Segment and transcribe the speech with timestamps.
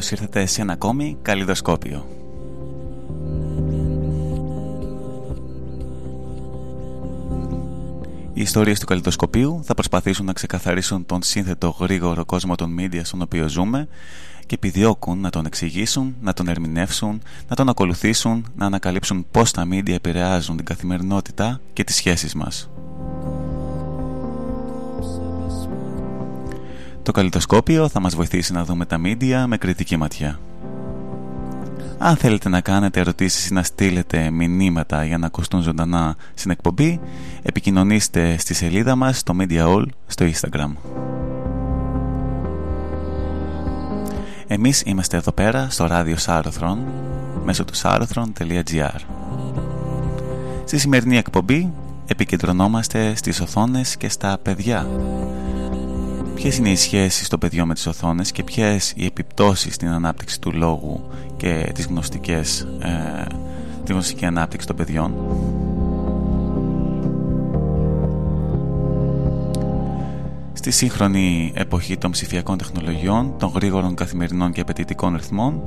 [0.00, 2.06] Καλώς ήρθατε σε ένα ακόμη καλλιδοσκόπιο.
[8.32, 13.22] Οι ιστορίες του καλλιδοσκοπίου θα προσπαθήσουν να ξεκαθαρίσουν τον σύνθετο γρήγορο κόσμο των media στον
[13.22, 13.88] οποίο ζούμε
[14.46, 19.66] και επιδιώκουν να τον εξηγήσουν, να τον ερμηνεύσουν, να τον ακολουθήσουν, να ανακαλύψουν πώς τα
[19.72, 22.70] media επηρεάζουν την καθημερινότητα και τις σχέσεις μας.
[27.10, 30.38] Το καλλιτοσκόπιο θα μας βοηθήσει να δούμε τα μίντια με κριτική ματιά.
[31.98, 37.00] Αν θέλετε να κάνετε ερωτήσεις ή να στείλετε μηνύματα για να ακουστούν ζωντανά στην εκπομπή,
[37.42, 40.72] επικοινωνήστε στη σελίδα μας στο Media All στο Instagram.
[44.46, 46.76] Εμείς είμαστε εδώ πέρα στο ράδιο Sarothron
[47.44, 49.00] μέσω του sarothron.gr
[50.64, 51.72] Στη σημερινή εκπομπή
[52.06, 54.86] επικεντρωνόμαστε στις οθόνες και στα παιδιά
[56.40, 60.40] Ποιες είναι οι σχέσεις των παιδιών με τις οθόνες και ποιες οι επιπτώσεις στην ανάπτυξη
[60.40, 61.00] του λόγου
[61.36, 63.26] και τις γνωστικές, ε,
[63.84, 65.14] τη γνωστική ανάπτυξη των παιδιών;
[70.52, 75.62] Στη σύγχρονη εποχή των ψηφιακών τεχνολογιών, των γρήγορων καθημερινών και απαιτητικών ρυθμών,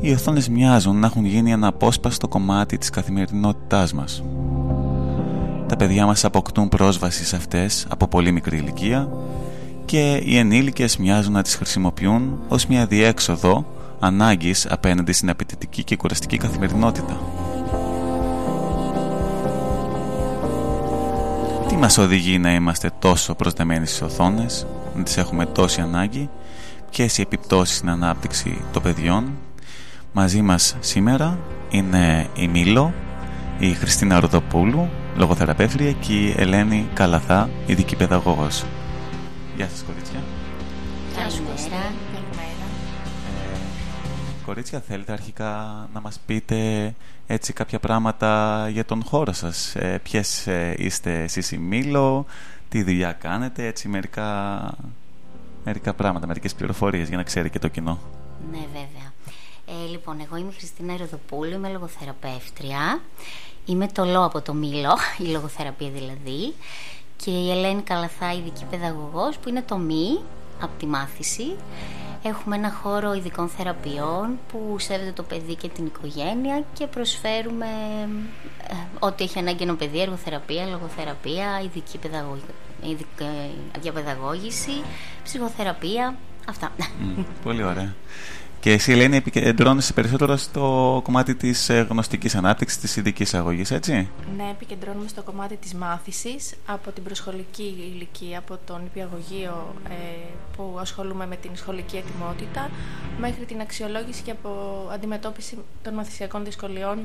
[0.00, 4.24] οι οθόνες μοιάζουν να έχουν γίνει ένα απόσπαστο κομμάτι της καθημερινότητάς μας.
[5.66, 9.08] Τα παιδιά μας αποκτούν πρόσβαση σε αυτές από πολύ μικρή ηλικία
[9.86, 13.66] και οι ενήλικες μοιάζουν να τις χρησιμοποιούν ως μια διέξοδο
[14.00, 17.20] ανάγκης απέναντι στην απαιτητική και κουραστική καθημερινότητα.
[21.68, 26.28] Τι μας οδηγεί να είμαστε τόσο προσδεμένοι στις οθόνες, να τις έχουμε τόση ανάγκη,
[26.90, 29.24] ποιες οι επιπτώσεις στην ανάπτυξη των παιδιών.
[30.12, 31.38] Μαζί μας σήμερα
[31.70, 32.92] είναι η Μήλο,
[33.58, 38.64] η Χριστίνα Ροδοπούλου, λογοθεραπεύτρια και η Ελένη Καλαθά, ειδική παιδαγωγός.
[39.56, 40.22] Γεια σας κορίτσια.
[41.14, 41.92] Καλημέρα.
[42.12, 42.66] Καλημέρα.
[43.44, 46.94] Ε, κορίτσια θέλετε αρχικά να μας πείτε
[47.26, 52.26] έτσι κάποια πράγματα για τον χώρο σας; Ε, ποιες ε, είστε εσείς η Μήλο,
[52.68, 54.70] τι δουλειά κάνετε, έτσι μερικά,
[55.64, 57.98] μερικά πράγματα, μερικές πληροφορίες για να ξέρει και το κοινό.
[58.50, 59.12] Ναι, βέβαια.
[59.66, 63.00] Ε, λοιπόν, εγώ είμαι η Χριστίνα Εροδοπούλου, είμαι λογοθεραπεύτρια.
[63.64, 66.54] Είμαι το ΛΟ από το Μήλο, η λογοθεραπεία δηλαδή
[67.16, 70.18] και η Ελένη Καλαθά, ειδική παιδαγωγός, που είναι το μη
[70.60, 71.56] από τη μάθηση.
[72.22, 77.66] Έχουμε ένα χώρο ειδικών θεραπείων που σέβεται το παιδί και την οικογένεια και προσφέρουμε
[78.68, 81.98] ε, ό,τι έχει ανάγκη ένα παιδί, εργοθεραπεία, λογοθεραπεία, ειδική
[82.82, 83.24] ειδική
[83.80, 84.82] διαπαιδαγώγηση,
[85.22, 86.16] ψυχοθεραπεία,
[86.48, 86.72] αυτά.
[87.44, 87.94] πολύ ωραία.
[88.60, 94.08] Και εσύ, Ελένη, επικεντρώνεσαι περισσότερο στο κομμάτι της ε, γνωστικής ανάπτυξης, της ειδικής αγωγής, έτσι;
[94.36, 99.92] Ναι, επικεντρώνουμε στο κομμάτι της μάθησης από την προσχολική ηλικία, από τον υπηαγωγείο ε,
[100.56, 102.70] που ασχολούμαι με την σχολική ετοιμότητα,
[103.20, 104.50] μέχρι την αξιολόγηση και από
[104.92, 106.98] αντιμετώπιση των μαθησιακών δυσκολιών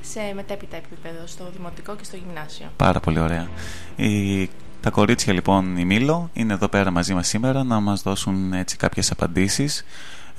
[0.00, 2.66] σε μετέπειτα επίπεδο, στο δημοτικό και στο γυμνάσιο.
[2.76, 3.48] Πάρα πολύ ωραία.
[3.96, 4.50] Η...
[4.80, 8.76] Τα κορίτσια λοιπόν η Μήλο είναι εδώ πέρα μαζί μας σήμερα να μας δώσουν έτσι
[8.76, 9.84] κάποιες απαντήσεις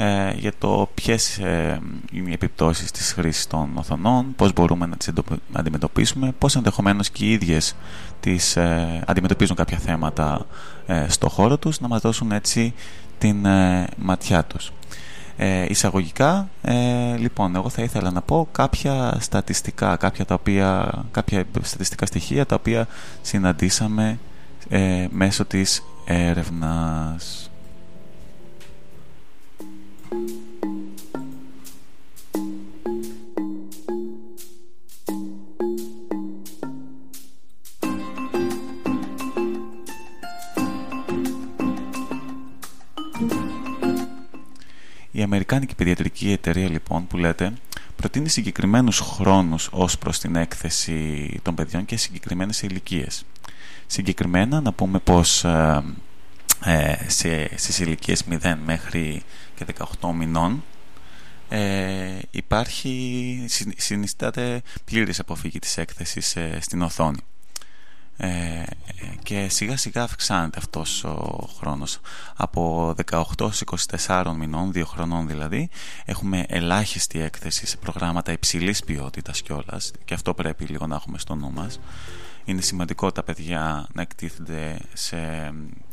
[0.02, 4.96] ε, για το ποιες ε, είναι οι επιπτώσεις της χρήσης των οθονών, πώς μπορούμε να
[4.96, 5.12] τις
[5.52, 7.76] αντιμετωπίσουμε, πώς ενδεχομένως και οι ίδιες
[8.20, 10.46] τις, ε, αντιμετωπίζουν κάποια θέματα
[10.86, 12.74] ε, στο χώρο τους, να μας δώσουν έτσι
[13.18, 13.46] την
[13.98, 14.72] ματιά τους.
[15.38, 16.50] Ε, εισαγωγικά,
[17.18, 22.56] λοιπόν, εγώ θα ήθελα να πω κάποια στατιστικά, κάποια, τα οποία, κάποια στατιστικά στοιχεία τα
[22.56, 22.88] οποία
[23.22, 24.20] συναντήσαμε
[25.10, 27.49] μέσω της έρευνας.
[45.30, 47.54] Αμερικάνικη Παιδιατρική Εταιρεία λοιπόν που λέτε
[47.96, 53.26] προτείνει συγκεκριμένους χρόνους ως προς την έκθεση των παιδιών και συγκεκριμένες ηλικίες.
[53.88, 55.84] Συγκεκριμένα να πούμε πως ε,
[56.66, 59.24] ε, σε, στις ηλικίες 0 μέχρι
[59.56, 59.66] και
[60.02, 60.64] 18 μηνών
[61.50, 63.46] ε, υπάρχει,
[63.78, 67.20] συνιστάται πλήρης αποφύγη της έκθεσης ε, στην οθόνη.
[68.22, 68.64] Ε,
[69.24, 72.00] και σιγά σιγά αυξάνεται αυτός ο χρόνος.
[72.36, 73.24] Από 18
[73.98, 75.70] 24 μηνών, 2 χρονών δηλαδή
[76.06, 81.36] έχουμε ελάχιστη έκθεση σε προγράμματα υψηλής ποιότητας κιόλας και αυτό πρέπει λίγο να έχουμε στο
[81.36, 81.80] νου μας.
[82.46, 85.18] Είναι σημαντικό τα παιδιά να εκτίθενται σε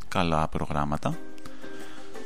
[0.09, 1.19] καλά προγράμματα.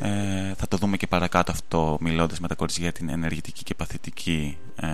[0.00, 3.74] Ε, θα το δούμε και παρακάτω αυτό μιλώντας με τα κορίτσια για την ενεργητική και
[3.74, 4.88] παθητική ε,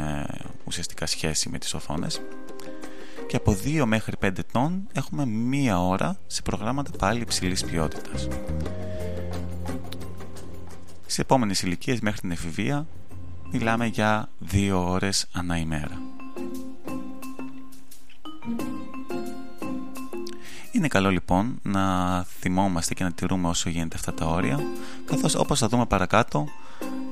[0.65, 2.21] ουσιαστικά σχέση με τις οθόνες
[3.29, 8.29] και από 2 μέχρι 5 ετών έχουμε μία ώρα σε προγράμματα πάλι υψηλής ποιότητας.
[11.03, 12.87] Στις επόμενες ηλικίες μέχρι την εφηβεία
[13.53, 15.99] μιλάμε για δύο ώρες ανά ημέρα.
[20.73, 24.61] Είναι καλό λοιπόν να θυμόμαστε και να τηρούμε όσο γίνεται αυτά τα όρια,
[25.05, 26.49] καθώς όπως θα δούμε παρακάτω,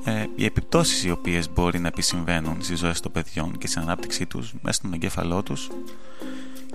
[0.03, 4.25] ε, οι επιπτώσεις οι οποίες μπορεί να επισυμβαίνουν στις ζωές των παιδιών και στην ανάπτυξή
[4.25, 5.69] τους μέσα στον εγκέφαλό τους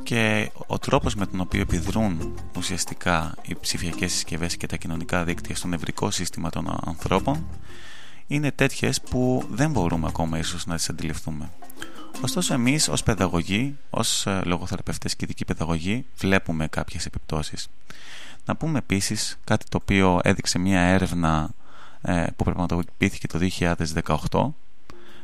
[0.02, 5.56] και ο τρόπος με τον οποίο επιδρούν ουσιαστικά οι ψηφιακές συσκευές και τα κοινωνικά δίκτυα
[5.56, 7.46] στο νευρικό σύστημα των ανθρώπων
[8.26, 11.50] είναι τέτοιες που δεν μπορούμε ακόμα ίσως να τις αντιληφθούμε.
[12.22, 17.68] Ωστόσο εμείς ως παιδαγωγοί, ως ε, λογοθεραπευτές και ειδικοί παιδαγωγοί βλέπουμε κάποιες επιπτώσεις.
[18.44, 21.59] Να πούμε επίσης κάτι το οποίο έδειξε μια έρευνα ε,
[22.36, 23.38] που πραγματοποιήθηκε το
[24.30, 24.52] 2018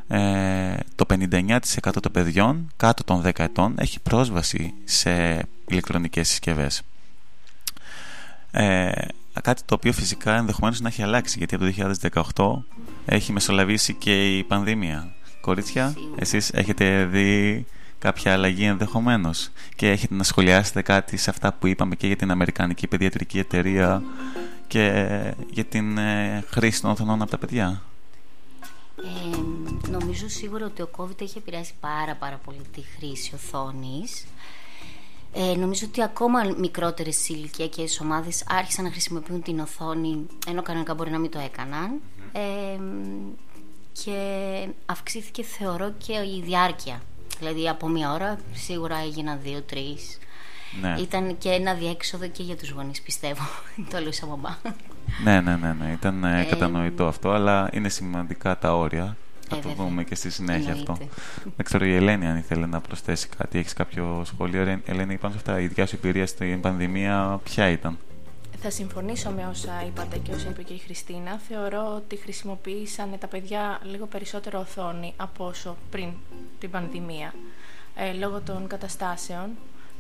[0.09, 1.59] ε, το 59%
[2.01, 6.83] των παιδιών κάτω των 10 ετών έχει πρόσβαση σε ηλεκτρονικές συσκευές.
[8.51, 8.91] Ε,
[9.43, 12.65] κάτι το οποίο φυσικά ενδεχομένως να έχει αλλάξει γιατί από το
[13.05, 15.15] 2018 έχει μεσολαβήσει και η πανδημία.
[15.41, 17.67] Κορίτσια, εσείς έχετε δει
[17.99, 22.31] κάποια αλλαγή ενδεχομένως και έχετε να σχολιάσετε κάτι σε αυτά που είπαμε και για την
[22.31, 24.03] Αμερικανική Παιδιατρική Εταιρεία
[24.69, 27.83] και για την ε, χρήση των οθονών από τα παιδιά;
[28.97, 34.27] Ε, νομίζω σίγουρα ότι ο COVID έχει επηρεάσει πάρα πάρα πολύ τη χρήση οθόνης.
[35.33, 41.11] Ε, νομίζω ότι ακόμα μικρότερες ηλικιακές ομάδες άρχισαν να χρησιμοποιούν την οθόνη ενώ κανονικά μπορεί
[41.11, 42.01] να μην το έκαναν.
[42.33, 42.79] Ε,
[44.05, 47.03] και αυξήθηκε θεωρώ και η διάρκεια.
[47.39, 49.97] Δηλαδή από μία ώρα σίγουρα έγιναν δύο-τρει.
[50.81, 50.95] Ναι.
[51.01, 53.43] Ήταν και ένα διέξοδο και για τους γονείς πιστεύω.
[53.91, 54.59] το λέω σαν μαμά.
[55.25, 55.93] Ναι, ναι, ναι, ναι.
[55.93, 59.17] Ήταν ε, κατανοητό αυτό, αλλά είναι σημαντικά τα όρια.
[59.49, 60.97] Θα ε, το δούμε και στη συνέχεια αυτό.
[61.43, 63.59] Δεν ξέρω η Ελένη αν ήθελε να προσθέσει κάτι.
[63.59, 65.61] Έχεις κάποιο σχόλιο, Ελένη, πάνω σε αυτά.
[65.61, 67.99] Η δικιά σου εμπειρία στην πανδημία, ποια ήταν;
[68.63, 71.41] Θα συμφωνήσω με όσα είπατε και όσα είπε και η Χριστίνα.
[71.49, 76.09] Θεωρώ ότι χρησιμοποίησαν τα παιδιά λίγο περισσότερο οθόνη από όσο πριν
[76.59, 77.35] την πανδημία.
[77.97, 79.49] Ε, λόγω των καταστάσεων,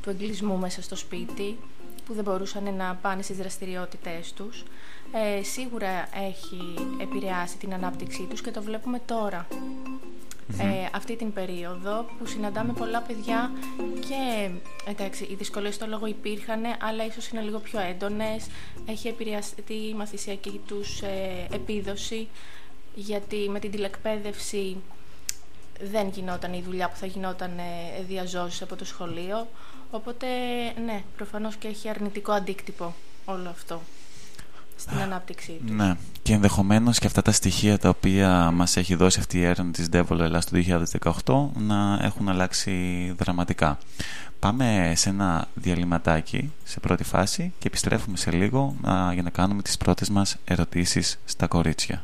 [0.06, 1.58] του εγκλισμού μέσα στο σπίτι,
[2.06, 4.64] που δεν μπορούσαν να πάνε στις δραστηριότητές τους.
[5.12, 9.00] Ε, σίγουρα έχει επηρεάσει την ανάπτυξή τους και το βλέπουμε
[10.58, 13.52] Ε, αυτή την περίοδο που συναντάμε πολλά παιδιά
[14.00, 14.50] και
[14.90, 18.46] εντάξει, οι δυσκολίες στο λόγο υπήρχαν αλλά ίσως είναι λίγο πιο έντονες.
[18.86, 22.28] Έχει επηρεάσει τη μαθησιακή τους ε, επίδοση
[22.94, 24.76] γιατί με την τηλεκπαίδευση
[25.80, 29.46] δεν γινόταν η δουλειά που θα γινόταν ε, διαζώσεις από το σχολείο
[29.96, 30.26] Οπότε,
[30.84, 32.94] ναι, προφανώς και έχει αρνητικό αντίκτυπο
[33.24, 33.80] όλο αυτό
[34.76, 35.74] στην ανάπτυξή του.
[35.74, 39.72] Ναι, και ενδεχομένως και αυτά τα στοιχεία τα οποία μας έχει δώσει αυτή η έρευνα
[39.72, 40.64] της Devil Ελλάς του
[41.24, 43.78] 2018 να έχουν αλλάξει δραματικά.
[44.38, 48.76] Πάμε σε ένα διαλυματάκι σε πρώτη φάση και επιστρέφουμε σε λίγο
[49.12, 52.02] για να κάνουμε τις πρώτες μας ερωτήσεις στα κορίτσια.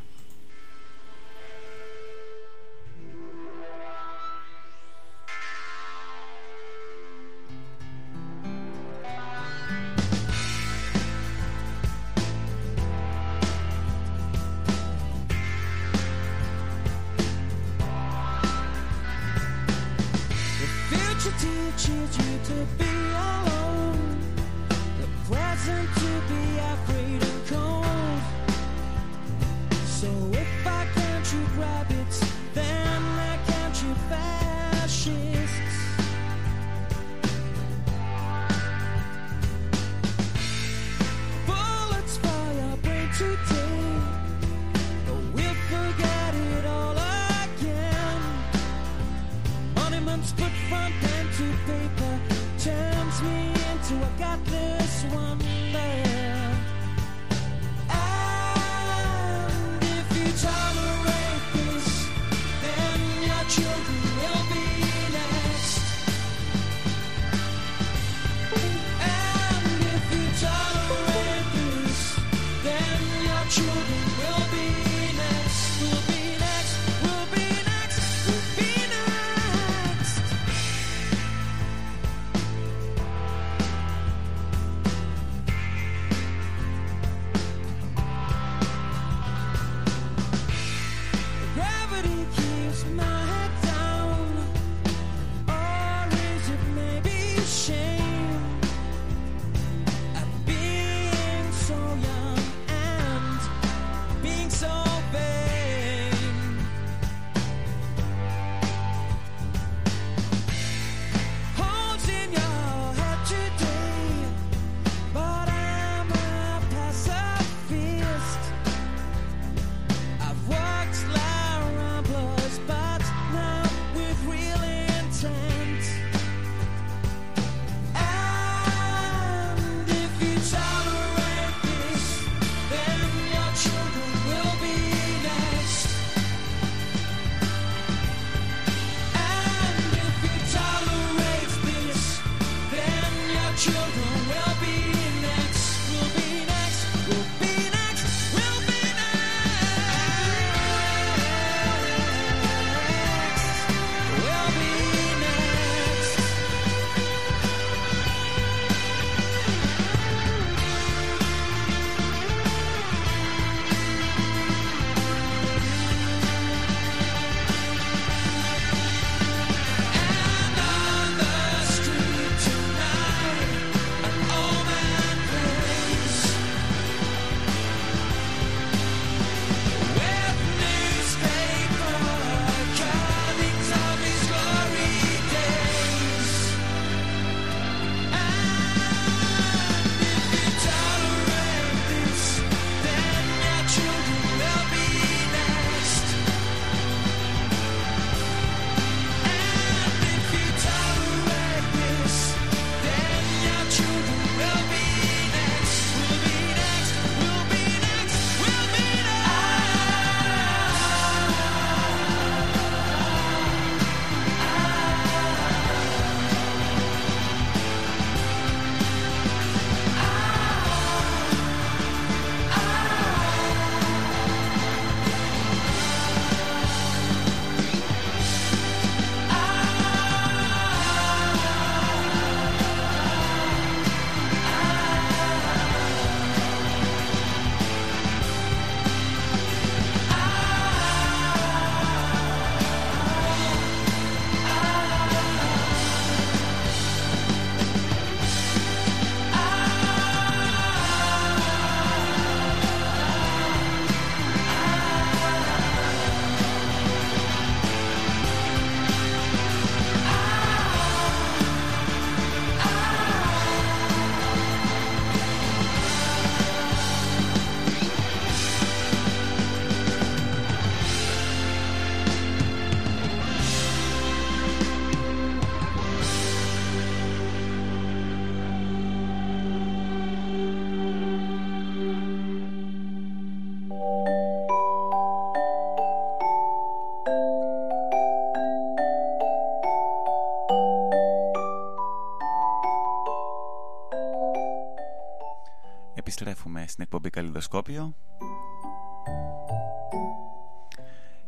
[297.33, 297.95] Καλλιδοσκόπιο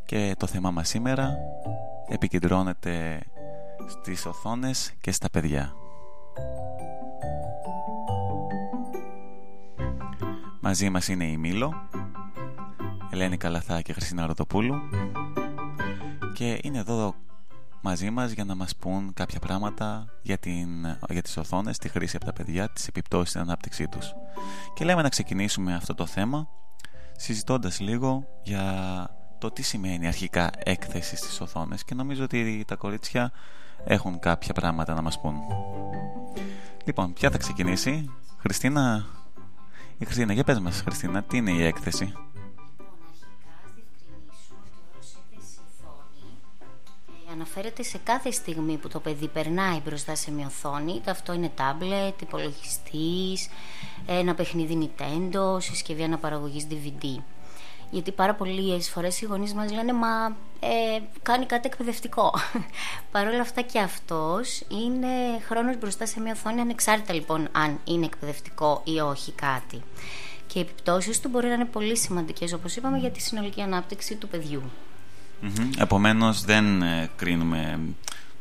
[0.04, 1.36] και το θέμα μας σήμερα
[2.08, 3.20] επικεντρώνεται
[3.86, 5.72] στις οθόνες και στα παιδιά.
[10.60, 11.74] Μαζί μας είναι η Μήλο,
[13.10, 14.76] Ελένη Καλαθά και Χριστίνα Ροδοπούλου
[16.34, 17.14] και είναι εδώ
[17.86, 20.68] μαζί μας για να μας πούν κάποια πράγματα για, την,
[21.08, 24.14] για τις οθόνες, τη χρήση από τα παιδιά, τις επιπτώσεις στην ανάπτυξή τους.
[24.74, 26.48] Και λέμε να ξεκινήσουμε αυτό το θέμα
[27.16, 28.64] συζητώντας λίγο για
[29.38, 33.32] το τι σημαίνει αρχικά έκθεση στις οθόνες και νομίζω ότι τα κορίτσια
[33.84, 35.34] έχουν κάποια πράγματα να μας πούν.
[36.84, 39.06] Λοιπόν, ποια θα ξεκινήσει, Χριστίνα...
[39.98, 42.12] Η Χριστίνα, για πες μας Χριστίνα, τι είναι η έκθεση;
[47.36, 51.50] Αναφέρεται σε κάθε στιγμή που το παιδί περνάει μπροστά σε μια οθόνη, είτε αυτό είναι
[51.54, 53.48] τάμπλετ, υπολογιστής,
[54.06, 57.22] ένα παιχνίδι Nintendo, συσκευή αναπαραγωγής DVD.
[57.90, 62.34] Γιατί πάρα πολλές φορές οι γονείς μας λένε Μα ε, κάνει κάτι εκπαιδευτικό.
[63.12, 68.04] Παρ' όλα αυτά και αυτός είναι χρόνος μπροστά σε μια οθόνη, ανεξάρτητα λοιπόν αν είναι
[68.04, 69.82] εκπαιδευτικό ή όχι κάτι.
[70.46, 74.14] Και οι επιπτώσεις του μπορεί να είναι πολύ σημαντικές, όπως είπαμε, για τη συνολική ανάπτυξη
[74.14, 74.62] του παιδιού.
[75.42, 75.70] Mm-hmm.
[75.78, 77.78] Επομένως δεν ε, κρίνουμε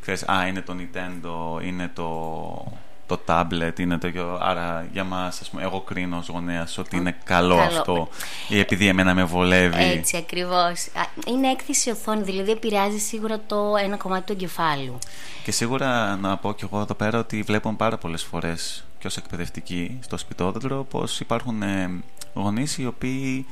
[0.05, 2.71] ξέρεις, α, είναι το Nintendo, είναι το,
[3.07, 4.37] το tablet, είναι το...
[4.41, 8.07] Άρα για μας, ας πούμε, εγώ κρίνω ως γονέας ότι είναι καλό, αυτό
[8.47, 9.83] ή επειδή εμένα με βολεύει.
[9.83, 10.87] Έτσι ακριβώς.
[11.27, 14.97] Είναι έκθεση οθόνη, δηλαδή επηρεάζει σίγουρα το ένα κομμάτι του εγκεφάλου.
[15.43, 19.17] Και σίγουρα να πω κι εγώ εδώ πέρα ότι βλέπουμε πάρα πολλές φορές και ως
[19.17, 23.45] εκπαιδευτικοί στο σπιτόδεντρο πως υπάρχουν ε, γονείς οι οποίοι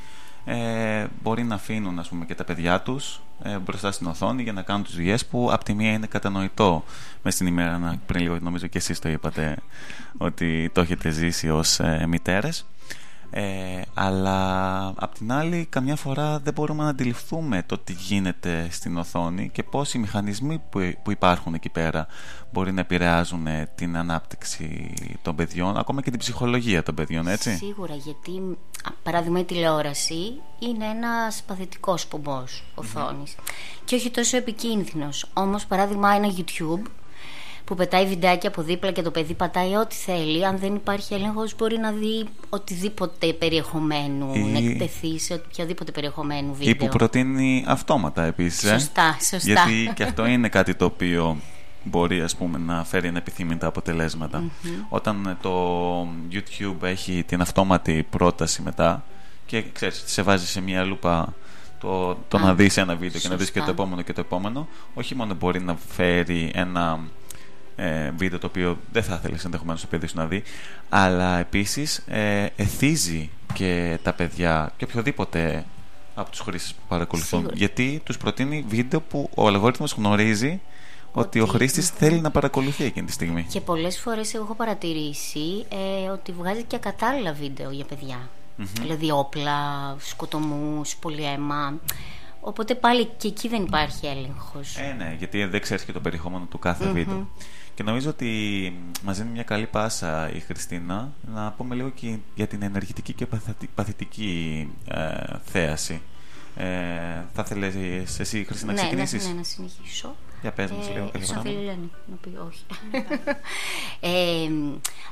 [0.44, 4.52] ε, μπορεί να αφήνουν ας πούμε, και τα παιδιά τους ε, μπροστά στην οθόνη για
[4.52, 6.84] να κάνουν τις δουλειές που από τη μία είναι κατανοητό
[7.22, 9.56] μες στην ημέρα να, πριν λίγο νομίζω και εσείς το είπατε
[10.18, 12.66] ότι το έχετε ζήσει ως ε, μητέρες
[13.36, 18.96] ε, αλλά απ' την άλλη καμιά φορά δεν μπορούμε να αντιληφθούμε το τι γίνεται στην
[18.96, 20.62] οθόνη και πώς οι μηχανισμοί
[21.02, 22.06] που, υπάρχουν εκεί πέρα
[22.52, 27.56] μπορεί να επηρεάζουν την ανάπτυξη των παιδιών ακόμα και την ψυχολογία των παιδιών έτσι.
[27.56, 28.58] Σίγουρα γιατί
[29.02, 32.64] παράδειγμα η τηλεόραση είναι ένας παθητικός πομπός
[33.84, 35.26] και όχι τόσο επικίνδυνος.
[35.32, 36.82] Όμως παράδειγμα ένα YouTube
[37.64, 40.46] που πετάει βιντεάκι από δίπλα και το παιδί πατάει ό,τι θέλει.
[40.46, 44.38] Αν δεν υπάρχει έλεγχος, μπορεί να δει οτιδήποτε περιεχομένου, ή...
[44.38, 46.70] να εκτεθεί σε οποιοδήποτε περιεχομένου βίντεο.
[46.70, 48.64] Ή που προτείνει αυτόματα επίσης.
[48.64, 48.78] Ε.
[48.78, 49.38] Σωστά, σωστά.
[49.38, 51.36] Γιατί και αυτό είναι κάτι το οποίο
[51.84, 53.72] μπορεί ας πούμε, να φέρει ανεπιθύμητα
[54.88, 59.04] Όταν το YouTube έχει την αυτόματη πρόταση μετά
[59.46, 61.34] και ξέρεις, σε βάζει σε μια λούπα
[61.80, 64.68] το, το να δεις ένα βίντεο και να δεις και το επόμενο και το επόμενο
[64.94, 67.00] όχι μόνο μπορεί να φέρει ένα
[67.76, 70.42] ε, βίντεο το οποίο δεν θα ήθελες ενδεχομένως το παιδί σου να δει,
[70.88, 75.64] αλλά επίσης ε, εθίζει και τα παιδιά και οποιοδήποτε
[76.14, 77.50] από τους χρήστες που παρακολουθούν.
[77.54, 80.60] Γιατί τους προτείνει βίντεο που ο αλγόριθμος γνωρίζει
[81.12, 83.46] ότι, ο χρήστης θέλει να παρακολουθεί εκείνη τη στιγμή.
[83.50, 88.28] Και πολλές φορές εγώ έχω παρατηρήσει ε, ότι βγάζει και ακατάλληλα βίντεο για παιδιά.
[88.56, 89.58] Δηλαδή όπλα,
[89.98, 91.78] σκοτωμούς, πολυαίμα.
[92.40, 94.76] Οπότε πάλι και εκεί δεν υπάρχει έλεγχος.
[94.76, 97.28] Ε, ναι, γιατί δεν ξέρεις και το περιεχόμενο του κάθε βίντεο.
[97.74, 102.46] Και νομίζω ότι μας δίνει μια καλή πάσα η Χριστίνα να πούμε λίγο και για
[102.46, 103.26] την ενεργητική και
[103.74, 105.14] παθητική ε,
[105.44, 106.00] θέαση.
[106.56, 106.64] Ε,
[107.32, 107.74] θα ήθελες
[108.18, 110.16] εσύ, Χριστίνα, να ναι, ξεκινήσεις; Ναι, ναι, να συνεχίσω.
[110.44, 111.76] Για πες μας λίγο κάποια πράγματα.
[112.06, 112.64] να πει όχι.
[114.00, 114.50] ε,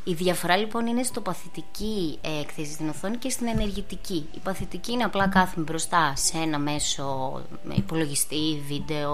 [0.04, 4.26] η διαφορά λοιπόν είναι στο παθητική έκθεση στην οθόνη και στην ενεργητική.
[4.34, 7.40] Η παθητική είναι απλά κάθομαι μπροστά σε ένα μέσο
[7.74, 9.12] υπολογιστή, βίντεο,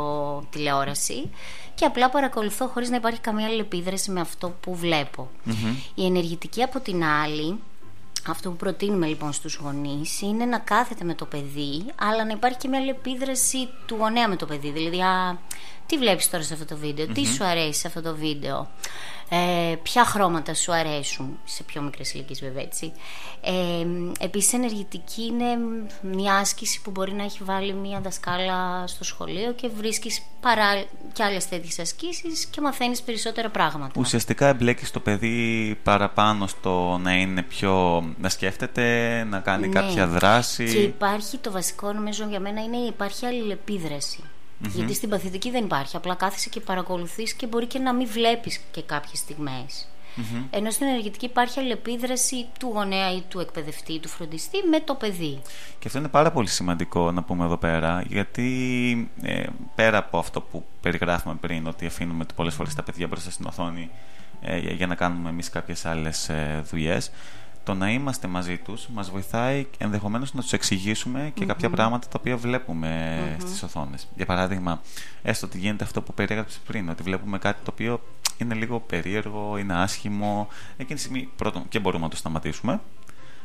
[0.51, 1.31] τηλεόραση
[1.75, 5.31] και απλά παρακολουθώ χωρίς να υπάρχει καμία άλλη επίδραση με αυτό που βλεπω
[5.95, 7.59] Η ενεργητική από την άλλη
[8.31, 12.59] αυτό που προτείνουμε λοιπόν στους γονείς είναι να κάθεται με το παιδί αλλά να υπάρχει
[12.59, 14.71] και μια άλλη επίδραση του γονέα με το παιδί.
[14.71, 15.39] Δηλαδή, α,
[15.89, 18.69] τι βλέπεις τώρα σε αυτό το βιντεο τι σου αρέσει σε αυτό το βίντεο,
[19.29, 22.93] ε, ποια χρώματα σου αρέσουν, σε πιο μικρές ηλικίες βέβαια έτσι.
[23.41, 23.87] Ε,
[24.25, 25.45] επίσης ενεργητική είναι
[26.01, 31.23] μια άσκηση που μπορεί να έχει βάλει μια δασκάλα στο σχολείο και βρίσκεις παρά και
[31.23, 33.93] άλλες τέτοιες ασκήσεις και μαθαίνεις περισσότερα πράγματα.
[33.97, 38.05] Ουσιαστικά εμπλέκεις το παιδί παραπάνω στο να είναι πιο...
[38.19, 39.81] να σκέφτεται, να κάνει ναι.
[39.81, 40.65] κάποια δράση.
[40.65, 44.23] Και υπάρχει το βασικό νομίζω για μένα είναι υπάρχει αλληλεπίδραση.
[44.63, 44.69] Mm-hmm.
[44.69, 45.97] Γιατί στην παθητική δεν υπάρχει.
[45.97, 49.89] Απλά κάθεσαι και παρακολουθείς και μπορεί και να μην βλέπεις και κάποιες στιγμές.
[50.17, 50.45] Mm-hmm.
[50.51, 54.95] Ενώ στην ενεργητική υπάρχει αλληλεπίδραση του γονέα ή του εκπαιδευτή ή του φροντιστή με το
[54.95, 55.41] παιδί.
[55.79, 60.41] Και αυτό είναι πάρα πολύ σημαντικό να πούμε εδώ πέρα, γιατί ε, πέρα από αυτό
[60.41, 63.91] που περιγράφουμε πριν, ότι αφήνουμε πολλές φορές τα παιδιά μπροστά στην οθόνη
[64.41, 67.11] ε, για να κάνουμε εμείς κάποιες άλλες ε, δουλειές,
[67.69, 72.17] το να είμαστε μαζί τους μας βοηθάει ενδεχομένως να τους εξηγήσουμε και κάποια πράγματα τα
[72.19, 73.41] οποία βλέπουμε mm-hmm.
[73.41, 74.09] στις οθόνες.
[74.17, 74.81] Για παράδειγμα,
[75.23, 78.01] έστω ότι γίνεται αυτό που περιέγραψες πριν, ότι βλέπουμε κάτι το οποίο
[78.39, 80.49] είναι λίγο περίεργο, είναι άσχημο.
[80.77, 82.81] Εκείνη τη στιγμή πρώτον και μπορούμε να το σταματήσουμε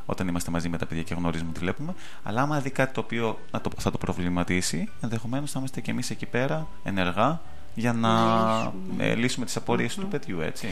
[0.06, 1.94] όταν είμαστε μαζί με τα παιδιά και γνωρίζουμε τι βλέπουμε.
[2.24, 3.40] Αλλά άμα δει κάτι το οποίο
[3.78, 7.42] θα το προβληματίσει, ενδεχομένως θα είμαστε και εμείς εκεί πέρα ενεργά
[7.74, 8.14] για να,
[8.98, 10.68] να λύσουμε, τις απορίες του παιδιού, έτσι.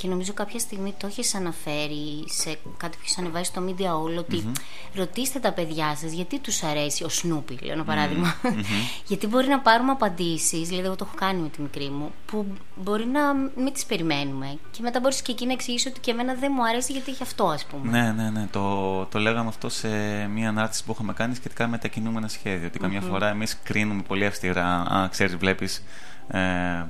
[0.00, 4.18] Και νομίζω κάποια στιγμή το έχεις αναφέρει σε κάτι που έχεις ανεβάσει στο Media All
[4.18, 4.52] ότι
[4.94, 8.34] ρωτήστε τα παιδιά σας γιατί τους αρέσει ο Σνούπι, λέω ένα παράδειγμα.
[9.08, 12.46] γιατί μπορεί να πάρουμε απαντήσεις, δηλαδή εγώ το έχω κάνει με τη μικρή μου, που
[12.76, 14.58] μπορεί να μην τις περιμένουμε.
[14.70, 17.22] Και μετά μπορείς και εκεί να εξηγήσεις ότι και εμένα δεν μου αρέσει γιατί έχει
[17.22, 17.90] αυτό, ας πούμε.
[17.90, 18.48] Ναι, ναι, ναι.
[18.50, 19.88] Το, το λέγαμε αυτό σε
[20.26, 22.66] μία ανάρτηση που είχαμε κάνει σχετικά με τα κινούμενα σχέδια.
[22.66, 24.84] Ότι καμιά φορά εμείς κρίνουμε πολύ αυστηρά.
[24.88, 25.82] Αν ξέρεις, βλέπεις
[26.30, 26.40] ε,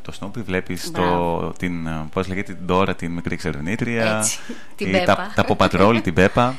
[0.03, 4.25] το Snoopy βλέπεις το, την, πώς λέγεται, την Dora, την μικρή εξερευνήτρια,
[4.77, 6.55] την η, τα, τα Paw την Πέπα.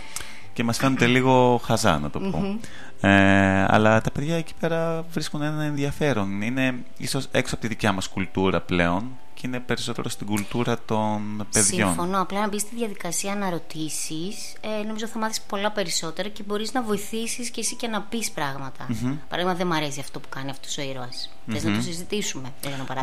[0.53, 2.59] Και μας φαίνονται λίγο χαζά να το πω.
[3.07, 6.41] Ε, αλλά τα παιδιά εκεί πέρα βρίσκουν ένα ενδιαφέρον.
[6.41, 9.03] Είναι ίσως έξω από τη δικιά μας κουλτούρα πλέον
[9.41, 11.87] και είναι περισσότερο στην κουλτούρα των παιδιών.
[11.87, 12.21] Συμφωνώ.
[12.21, 16.73] Απλά να μπεις στη διαδικασία να ρωτήσεις, ε, νομίζω θα μάθεις πολλά περισσότερα και μπορείς
[16.73, 18.87] να βοηθήσεις και εσύ και να πεις πράγματα.
[18.89, 19.17] Mm-hmm.
[19.29, 21.29] Παράδειγμα, δεν μου αρέσει αυτό που κάνει αυτός ο ήρωας.
[21.29, 21.51] Mm-hmm.
[21.51, 22.53] Θες να το συζητήσουμε,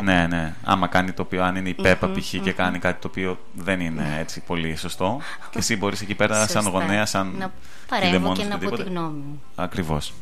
[0.03, 0.53] Ναι, ναι.
[0.63, 2.29] Άμα κάνει το οποίο, αν είναι η Πέπα π.χ.
[2.43, 5.21] και κάνει κάτι το οποίο δεν είναι έτσι πολύ σωστό,
[5.51, 7.35] και εσύ μπορείς εκεί πέρα, σαν γονέας, σαν.
[7.37, 7.51] Να
[7.87, 9.41] παρέμβω και να πω τη γνώμη μου.
[9.55, 10.13] Ακριβώς.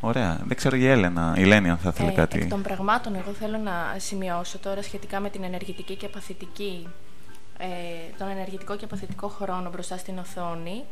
[0.00, 0.40] Ωραία.
[0.44, 2.38] Δεν ξέρω η Έλενα, η Λένη αν θα ήθελε ε, κάτι.
[2.38, 6.88] Εκ των πραγμάτων, εγώ θέλω να σημειώσω τώρα σχετικά με την ενεργητική και παθητική,
[7.58, 7.66] ε,
[8.18, 10.84] τον ενεργητικό και παθητικό χρόνο μπροστά στην οθόνη,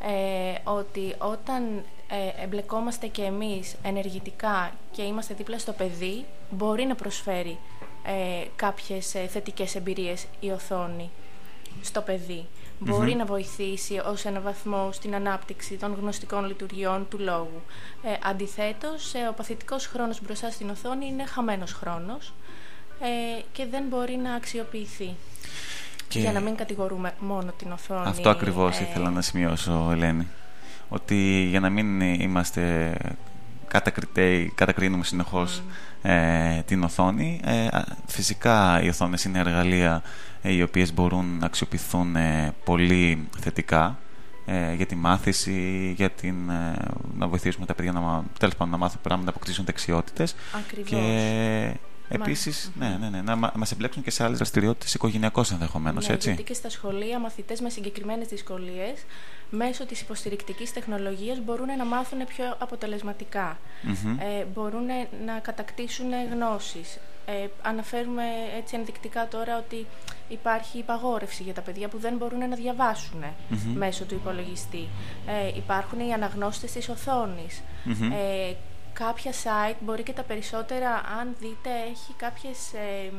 [0.00, 1.62] ε, ότι όταν
[2.08, 7.58] ε, εμπλεκόμαστε και εμείς ενεργητικά και είμαστε δίπλα στο παιδί, μπορεί να προσφέρει
[8.04, 11.10] ε, κάποιες ε, θετικές εμπειρίες η οθόνη
[11.82, 12.46] στο παιδί
[12.78, 17.62] μπορει να βοηθήσει ως ένα βαθμό στην ανάπτυξη των γνωστικών λειτουργιών του λόγου.
[18.02, 22.32] Ε, αντιθέτως, ε, ο παθητικός χρόνος μπροστά στην οθόνη είναι χαμένος χρόνος
[23.00, 25.14] ε, και δεν μπορεί να αξιοποιηθεί.
[26.08, 26.18] Και...
[26.18, 28.08] Για να μην κατηγορούμε μόνο την οθόνη.
[28.08, 28.82] Αυτό ακριβώς ε...
[28.82, 30.28] ήθελα να σημειώσω, Ελένη.
[30.88, 32.94] Ότι για να μην είμαστε
[33.68, 35.62] κατακριτέοι, κατακρίνουμε συνεχώς
[36.02, 37.40] ε, την οθόνη.
[37.44, 37.68] Ε,
[38.06, 40.08] φυσικά οι οθόνες είναι εργαλεία ε,
[40.42, 43.98] οι οποίες μπορούν να αξιοποιηθούν ε, πολύ θετικά
[44.46, 46.50] ε, για τη μάθηση, για την,
[47.16, 50.34] να βοηθήσουμε τα παιδιά να, τέλος πάντων, να μάθουν πράγματα, να αποκτήσουν δεξιότητες.
[50.52, 50.90] Ακριβώς.
[50.90, 51.74] Και
[52.08, 56.28] επίσης, ναι, ναι, ναι, να μας εμπλέξουν και σε άλλες δραστηριότητες οικογενειακώς ενδεχομένως, ναι, έτσι.
[56.28, 59.04] Γιατί και στα σχολεία μαθητές με συγκεκριμένες δυσκολίες
[59.50, 63.58] μέσω της υποστηρικτικής τεχνολογίας μπορούν να μάθουν πιο αποτελεσματικά.
[64.18, 64.86] Ε, μπορούν
[65.26, 66.98] να κατακτήσουν γνώσεις.
[67.26, 68.22] Ε, αναφέρουμε
[68.58, 69.86] έτσι ενδεικτικά τώρα ότι
[70.28, 73.24] υπάρχει υπαγόρευση για τα παιδιά που δεν μπορούν να διαβασουν
[73.74, 74.88] μέσω του υπολογιστή.
[75.26, 77.62] Ε, υπάρχουν οι αναγνώστες της οθόνης.
[78.12, 78.54] Ε,
[78.92, 83.12] κάποια site μπορεί και τα περισσότερα, αν δείτε, έχει κάποιες, ε,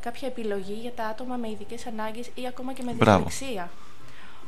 [0.00, 3.70] κάποια επιλογή για τα άτομα με ειδικές ανάγκες ή ακόμα και με δυσλεξία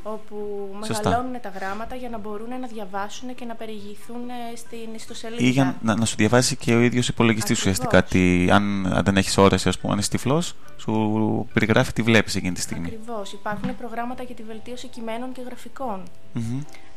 [0.06, 5.42] όπου μεγαλώνουν τα γράμματα για να μπορούν να διαβάσουν και να περιηγηθούν ε, στην ιστοσελίδα.
[5.42, 8.02] Ή για να, να σου διαβάζει και ο ίδιος υπολογιστής ουσιαστικά.
[8.02, 12.34] Τι, αν, αν δεν έχεις όρεξη, ας πούμε, αν είσαι τυφλός, σου περιγράφει τι βλέπεις
[12.34, 12.86] εκείνη τη στιγμή.
[12.86, 13.32] Ακριβώς.
[13.32, 16.02] Υπάρχουν προγράμματα για τη βελτίωση κειμένων και γραφικών.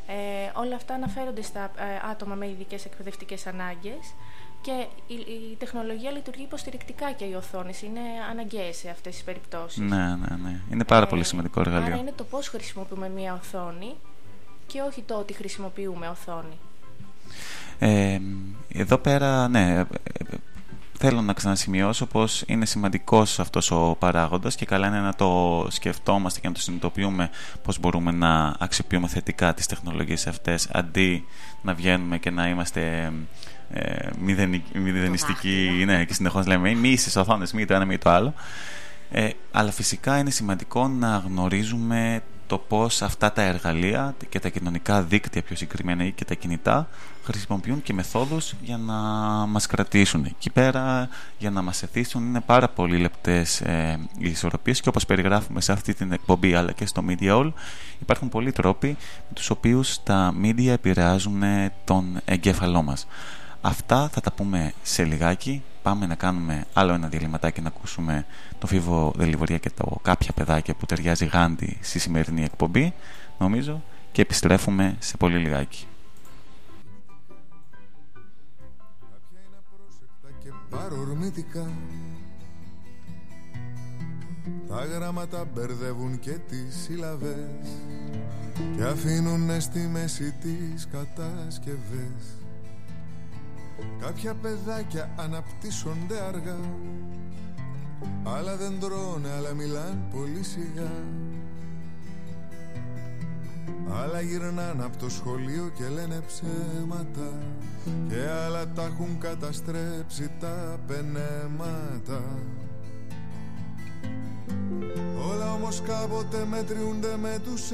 [0.09, 0.13] Ε,
[0.53, 4.13] όλα αυτά αναφέρονται στα ε, άτομα με ειδικές εκπαιδευτικές ανάγκες
[4.61, 7.99] και η, η, τεχνολογία λειτουργεί υποστηρικτικά και οι οθόνε είναι
[8.31, 9.77] αναγκαίες σε αυτές τις περιπτώσεις.
[9.77, 10.59] Ναι, ναι, ναι.
[10.71, 11.87] Είναι πάρα ε, πολύ σημαντικό εργαλείο.
[11.87, 13.95] Άρα είναι το πώς χρησιμοποιούμε μία οθόνη
[14.67, 16.57] και όχι το ότι χρησιμοποιούμε οθόνη.
[17.79, 18.19] Ε,
[18.73, 19.83] εδώ πέρα, ναι,
[20.99, 26.39] θέλω να ξανασημειώσω πως είναι σημαντικός αυτός ο παράγοντας και καλά είναι να το σκεφτόμαστε
[26.39, 27.29] και να το συνειδητοποιούμε
[27.63, 31.25] πως μπορούμε να αξιοποιούμε θετικά τις τεχνολογίες αυτές αντί
[31.61, 33.13] να βγαίνουμε και να είμαστε
[33.73, 34.09] ε,
[34.73, 38.33] μηδενιστικοί ναι, και συνεχώς λέμε μη είσαι οθόνες, μη το ένα μη το άλλο
[39.11, 45.01] ε, αλλά φυσικά είναι σημαντικό να γνωρίζουμε το πώς αυτά τα εργαλεία και τα κοινωνικά
[45.01, 46.87] δίκτυα πιο συγκεκριμένα ή και τα κινητά
[47.23, 48.93] χρησιμοποιούν και μεθόδους για να
[49.45, 52.25] μας κρατήσουν εκεί πέρα, για να μας εθίσουν.
[52.25, 56.71] Είναι πάρα πολύ λεπτές ε, οι ισορροπίες και όπως περιγράφουμε σε αυτή την εκπομπή αλλά
[56.71, 57.51] και στο Media All
[58.01, 58.87] υπάρχουν πολλοί τρόποι
[59.27, 61.41] με τους οποίους τα media επηρεάζουν
[61.83, 63.07] τον εγκέφαλό μας.
[63.67, 65.63] Αυτά θα τα πούμε σε λιγάκι.
[65.81, 68.25] Πάμε να κάνουμε άλλο ένα διαλυματάκι να ακούσουμε
[68.59, 72.93] το Φίβο Δελιβορία και το κάποια παιδάκια που ταιριάζει γάντι στη σημερινή εκπομπή,
[73.39, 75.87] νομίζω, και επιστρέφουμε σε πολύ λιγάκι.
[80.69, 81.65] παρορμητικά
[84.67, 87.67] Τα γράμματα μπερδεύουν και τις σύλλαβες
[88.77, 92.37] και αφήνουνε στη μέση τις κατασκευές
[93.99, 96.59] Κάποια παιδάκια αναπτύσσονται αργά.
[98.23, 100.91] Άλλα δεν τρώνε, αλλά μιλάν πολύ σιγά.
[103.91, 107.33] Άλλα γυρνάνε από το σχολείο και λένε ψέματα.
[108.09, 112.21] Και άλλα τα έχουν καταστρέψει τα πενέματα.
[115.31, 117.71] Όλα όμως κάποτε μετριούνται με τους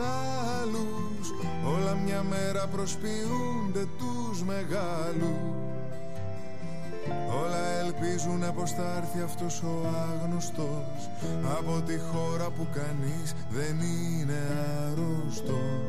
[0.62, 1.34] άλλους.
[1.66, 5.62] Όλα μια μέρα προσποιούνται τους μεγάλους
[7.42, 9.74] Όλα ελπίζουν πως θα έρθει αυτός ο
[10.12, 11.10] άγνωστος.
[11.58, 14.40] Από τη χώρα που κανείς δεν είναι
[14.86, 15.84] αρρώστος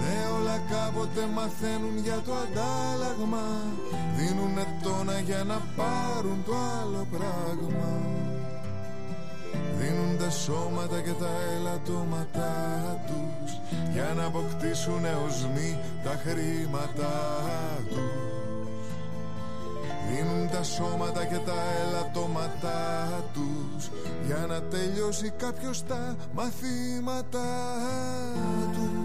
[0.00, 3.46] Ναι όλα κάποτε μαθαίνουν για το αντάλλαγμα.
[4.16, 7.92] Δίνουνε τόνα για να πάρουν το άλλο πράγμα.
[9.78, 12.56] Δίνουν τα σώματα και τα ελαττώματά
[13.06, 13.52] τους.
[13.92, 17.18] Για να αποκτήσουν οσμοί τα χρήματά
[17.88, 18.19] τους
[20.10, 21.54] Δίνουν τα σώματα και τα
[21.86, 23.90] ελαττώματά τους.
[24.26, 27.48] Για να τελειώσει κάποιος τα μαθήματά
[28.72, 28.99] τους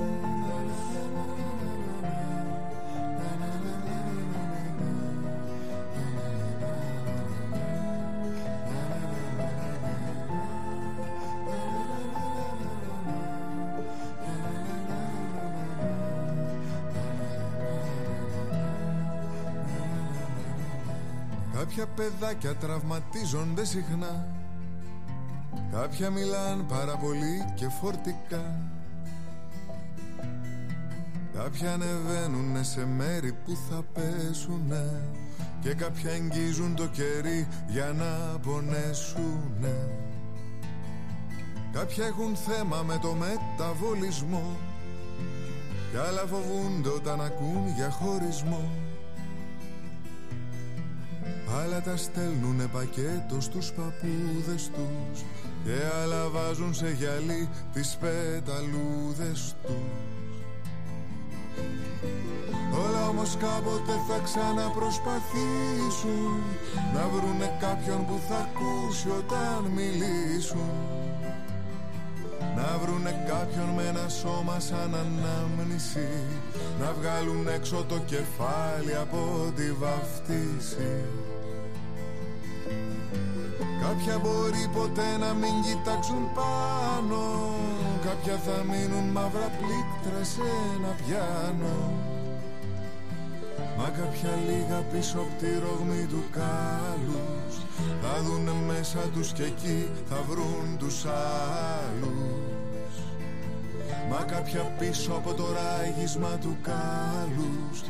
[21.76, 24.28] Κάποια παιδάκια τραυματίζονται συχνά.
[25.72, 28.56] Κάποια μιλάν πάρα πολύ και φορτικά.
[31.34, 35.02] Κάποια ανεβαίνουνε σε μέρη που θα πέσουνε
[35.62, 39.90] Και κάποια εγγίζουν το κερί για να πονέσουνε.
[41.74, 44.58] Κάποια έχουν θέμα με το μεταβολισμό
[45.92, 48.85] Κι άλλα φοβούνται όταν ακούν για χωρισμό
[51.54, 55.24] Άλλα τα στέλνουνε πακέτο στους παππούδες τους
[55.64, 55.72] Και
[56.04, 59.74] άλλα βάζουν σε γυαλί τις πεταλούδες τους.
[62.84, 66.44] Όλα όμως κάποτε θα ξαναπροσπαθήσουν
[66.94, 70.70] Να βρουνε κάποιον που θα ακούσει όταν μιλήσουν.
[72.56, 76.08] Να βρουνε κάποιον με ένα σώμα σαν ανάμνηση
[76.80, 81.04] Να βγάλουν έξω το κεφάλι από τη βαφτίση
[83.82, 87.22] Κάποια μπορεί ποτέ να μην κοιτάξουν πάνω.
[88.06, 91.78] Κάποια θα μείνουν μαύρα πλήκτρα σε ένα πιάνο.
[93.78, 97.56] Μα κάποια λίγα πίσω από τη ρογμή του κάλους.
[98.02, 102.94] Θα δουνε μέσα τους και εκεί θα βρουν τους άλλους.
[104.10, 107.84] Μα κάποια πίσω από το ράγισμα του κάλους.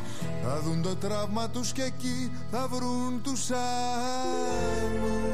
[0.44, 5.25] Θα δουν το τραύμα τους και εκεί θα βρουν τους άλλους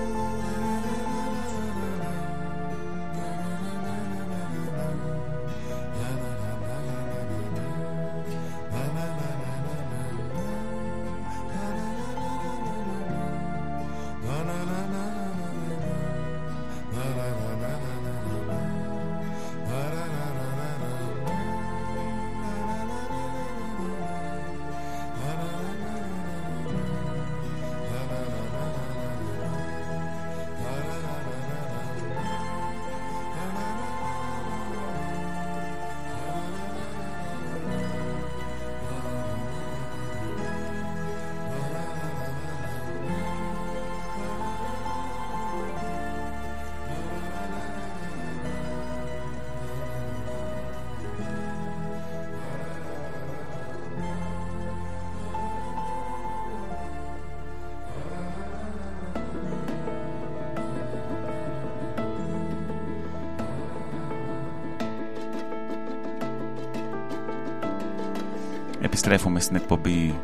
[69.12, 70.20] Επιστρέφουμε στην εκπομπή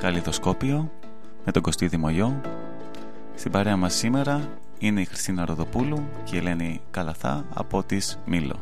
[0.00, 0.90] Καλλιδοσκόπιο
[1.44, 2.40] με τον Κωστή Δημογιό.
[3.34, 8.56] Στην παρέα μας σήμερα είναι η Χριστίνα Ροδοπούλου και η Ελένη Καλαθά από της Μήλο.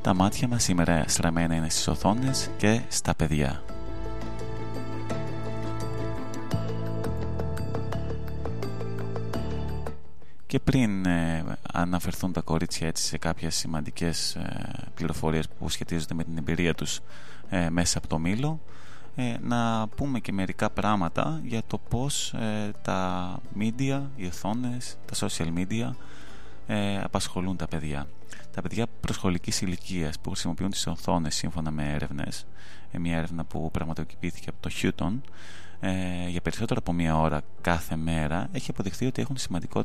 [0.00, 3.62] Τα μάτια μας σήμερα στραμμένα είναι στις οθόνες και στα παιδιά.
[10.54, 16.24] Και πριν ε, αναφερθούν τα κορίτσια έτσι σε κάποιες σημαντικές ε, πληροφορίες που σχετίζονται με
[16.24, 17.00] την εμπειρία τους
[17.48, 18.60] ε, μέσα από το Μήλο
[19.40, 22.34] να πούμε και μερικά πράγματα για το πως
[22.82, 25.90] τα media, οι οθόνες, τα social media
[27.02, 28.06] απασχολούν τα παιδιά.
[28.54, 32.46] Τα παιδιά προσχολικής ηλικίας που χρησιμοποιούν τις οθόνες σύμφωνα με έρευνες,
[32.98, 35.20] μια έρευνα που πραγματοποιήθηκε από το Houghton,
[36.28, 39.84] για περισσότερο από μία ώρα κάθε μέρα έχει αποδειχθεί ότι έχουν σημαντικό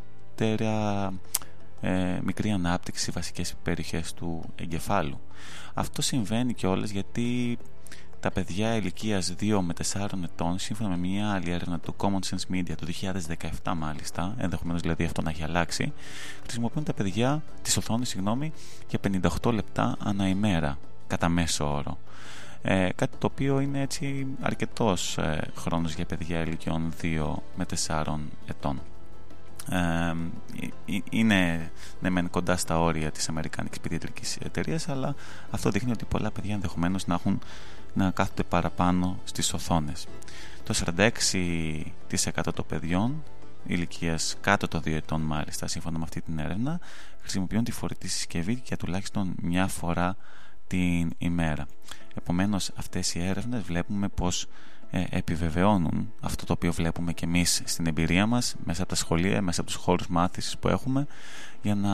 [1.82, 5.20] ε, μικρή ανάπτυξη σε βασικές περιοχές του εγκεφάλου.
[5.74, 7.58] Αυτό συμβαίνει και όλες γιατί
[8.20, 12.56] τα παιδιά ηλικίας 2 με 4 ετών, σύμφωνα με μια άλλη έρευνα του Common Sense
[12.56, 12.88] Media του
[13.64, 15.94] 2017 μάλιστα, ενδεχομένως δηλαδή αυτό να έχει αλλάξει,
[16.42, 18.52] χρησιμοποιούν τα παιδιά τις οθόνες συγγνώμη,
[18.90, 19.00] για
[19.42, 21.98] 58 λεπτά ανά ημέρα, κατά μέσο όρο.
[22.62, 28.16] Ε, κάτι το οποίο είναι έτσι αρκετός ε, χρόνος για παιδιά ηλικιών 2 με 4
[28.48, 28.82] ετών
[31.10, 35.16] είναι ναι, μεν κοντά στα όρια της Αμερικάνικης Παιδιατρικής Εταιρείας αλλά
[35.52, 37.40] αυτό δείχνει ότι πολλά παιδιά ενδεχομένως να, έχουν,
[37.94, 40.08] να κάθονται παραπάνω στις οθόνες.
[40.64, 43.24] Το 46% των παιδιών
[43.66, 46.80] ηλικίας κάτω των 2 ετών μάλιστα σύμφωνα με αυτή την έρευνα
[47.22, 50.18] χρησιμοποιούν τη φορητή συσκευή για τουλάχιστον μια φορά
[50.68, 51.68] την ημέρα.
[52.16, 54.48] Επομένως αυτές οι έρευνες βλέπουμε πως
[54.92, 59.42] ε, επιβεβαιώνουν αυτό το οποίο βλέπουμε και εμείς στην εμπειρία μας μέσα από τα σχολεία,
[59.42, 61.08] μέσα από τους χώρους μάθησης που έχουμε
[61.62, 61.94] για να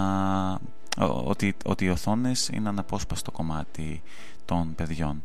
[1.25, 4.01] ότι, ότι οι οθόνες είναι αναπόσπαστο κομμάτι
[4.45, 5.23] των παιδιών.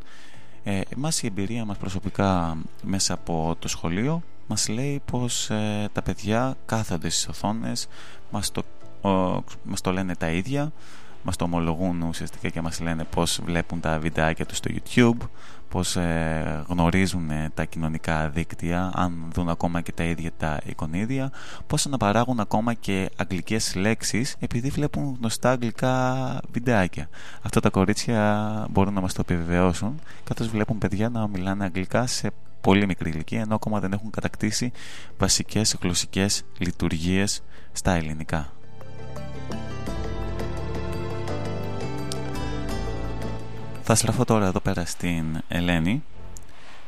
[0.65, 6.03] Ε, εμάς η εμπειρία μας προσωπικά μέσα από το σχολείο μας λέει πως ε, τα
[6.03, 7.89] παιδιά κάθονται στις οθόνες
[8.31, 8.65] μας το,
[9.65, 10.73] μας το λένε τα ίδια
[11.23, 15.27] μας το ομολογούν ουσιαστικά και μας λένε πως βλέπουν τα βιντεάκια τους στο YouTube
[15.69, 21.33] πως ε, γνωρίζουν ε, τα κοινωνικά δίκτυα αν δουν ακόμα και τα ίδια τα εικονίδια
[21.67, 27.09] πως αναπαράγουν ακόμα και αγγλικές λέξεις επειδή βλέπουν γνωστά αγγλικά βιντεάκια.
[27.43, 32.31] Αυτά τα κορίτσια μπορούν να μας το επιβεβαιώσουν καθώς βλέπουν παιδιά να μιλάνε αγγλικά σε
[32.61, 34.73] πολύ μικρή ηλικία ενώ ακόμα δεν έχουν κατακτήσει
[35.19, 38.53] βασικές γλωσσικές λειτουργίες στα ελληνικά
[43.93, 46.03] Θα στραφώ τώρα εδώ πέρα στην Ελένη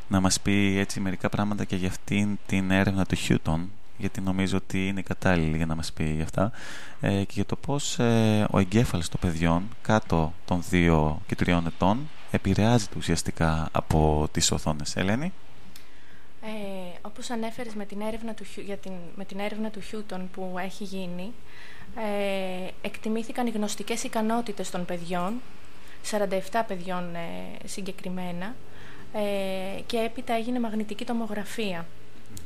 [0.08, 4.56] να μας πει έτσι μερικά πράγματα και για αυτήν την έρευνα του Χιούτον γιατί νομίζω
[4.56, 6.52] ότι είναι κατάλληλη για να μας πει για αυτά
[7.00, 11.62] ε, και για το πώς ε, ο εγκέφαλος των παιδιών κάτω των 2 και 3
[11.66, 14.96] ετών επηρεάζεται ουσιαστικά από τις οθόνες.
[14.96, 15.32] Ελένη.
[16.42, 20.54] Ε, όπως ανέφερες με την έρευνα του, για την, με την έρευνα του Χιούτον που
[20.58, 21.32] έχει γίνει
[21.96, 25.32] ε, εκτιμήθηκαν οι γνωστικές ικανότητες των παιδιών
[26.10, 28.54] 47 παιδιών ε, συγκεκριμένα
[29.12, 31.86] ε, και έπειτα έγινε μαγνητική τομογραφία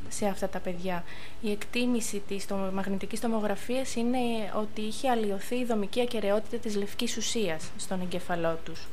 [0.08, 1.04] σε αυτά τα παιδιά.
[1.40, 4.18] Η εκτίμηση της μαγνητικής τομογραφίας είναι
[4.54, 8.88] ότι είχε αλλοιωθεί η δομική ακαιρεότητα της λευκής ουσίας στον εγκέφαλό τους.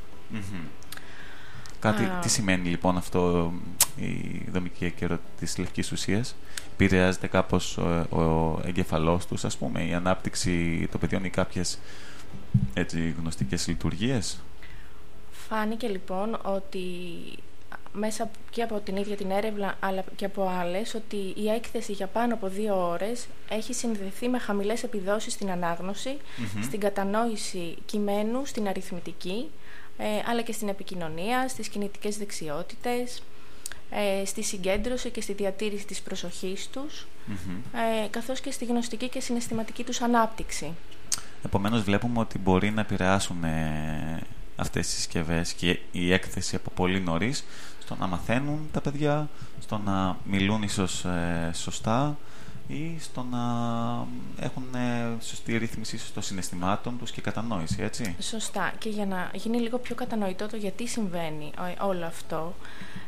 [1.79, 3.53] Κάτι, τι σημαίνει λοιπόν αυτό
[3.95, 6.35] η δομική ακαιρεότητα της λευκής ουσίας;
[6.73, 11.79] Επηρεάζεται κάπως ο, ο εγκεφαλός τους, ας πούμε, η ανάπτυξη των παιδιών ή κάποιες
[12.73, 14.39] έτσι, γνωστικές λειτουργίες;
[15.49, 16.79] Φάνηκε λοιπόν ότι
[17.93, 22.07] μέσα και από την ίδια την έρευνα αλλά και από άλλες ότι η έκθεση για
[22.07, 26.17] πάνω από δύο ώρες έχει συνδεθεί με χαμηλές επιδόσεις στην αναγνωση
[26.61, 29.49] στην κατανόηση κειμένου, στην αριθμητική
[29.97, 33.23] ε, αλλά και στην επικοινωνία, στις κινητικές δεξιότητες,
[33.89, 37.07] ε, στη συγκέντρωση και στη διατήρηση της προσοχής τους
[38.03, 40.73] ε, καθώς και στη γνωστική και συναισθηματική τους ανάπτυξη.
[41.45, 43.43] Επομένως βλέπουμε ότι μπορεί να επηρεάσουν
[44.55, 47.43] αυτές τις συσκευές και η έκθεση από πολύ νωρίς
[47.79, 52.17] στο να μαθαίνουν τα παιδιά, στο να μιλούν ίσως ε, σωστά
[52.67, 53.43] ή στο να
[54.45, 58.15] έχουν ε, σωστή ρύθμιση των συναισθημάτων τους και κατανόηση, έτσι.
[58.19, 58.73] Σωστά.
[58.77, 62.55] Και για να γίνει λίγο πιο κατανοητό το γιατί συμβαίνει ε, όλο αυτό,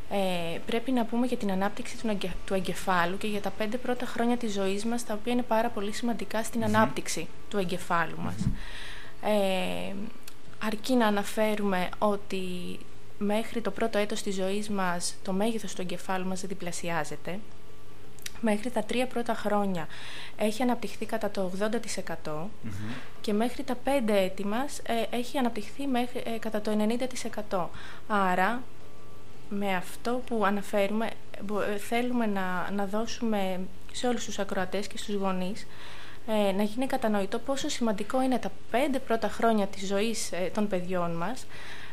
[0.10, 4.06] ε, πρέπει να πούμε για την ανάπτυξη του, του εγκεφάλου και για τα πέντε πρώτα
[4.06, 8.36] χρόνια της ζωής μας, τα οποία είναι πάρα πολύ σημαντικά στην ανάπτυξη του εγκεφάλου μας.
[9.22, 9.94] Ε,
[10.64, 12.80] αρκεί να αναφέρουμε ότι
[13.18, 17.40] μέχρι το πρώτο έτος της ζωής μας το μέγεθος του εγκεφάλου μας διπλασιάζεται.
[18.42, 19.88] Μέχρι τα τρία πρώτα χρόνια
[20.38, 21.52] έχει αναπτυχθεί κατά το
[22.26, 22.32] 80%
[23.22, 26.72] και μέχρι τα πέντε έτη μας ε, έχει αναπτυχθεί μέχρι, ε, κατά το
[27.50, 27.66] 90%.
[28.08, 28.64] Άρα,
[29.50, 31.10] με αυτό που αναφέρουμε,
[31.74, 33.60] ε, θέλουμε να, να δώσουμε
[33.92, 35.68] σε όλους τους ακροατές και στους γονείς
[36.28, 40.68] ε, να γίνει κατανοητό πόσο σημαντικό είναι τα πέντε πρώτα χρόνια της ζωής ε, των
[40.68, 41.46] παιδιών μας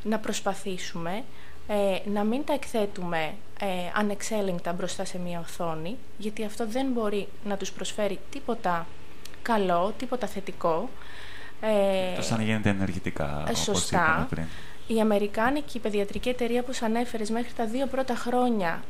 [0.03, 1.25] να προσπαθήσουμε
[1.67, 7.29] ε, να μην τα εκθέτουμε ε, ανεξέλεγκτα μπροστά σε μια οθόνη, γιατί αυτό δεν μπορεί
[7.45, 8.87] να τους προσφέρει τίποτα
[9.43, 10.89] καλό, τίποτα θετικό.
[11.61, 14.27] Ε, το σαν γίνεται ενεργητικά, ε, σωστά.
[14.31, 14.45] πριν.
[14.87, 18.83] Η Αμερικάνικη Παιδιατρική Εταιρεία, όπως ανέφερες, μέχρι τα δύο πρώτα χρόνια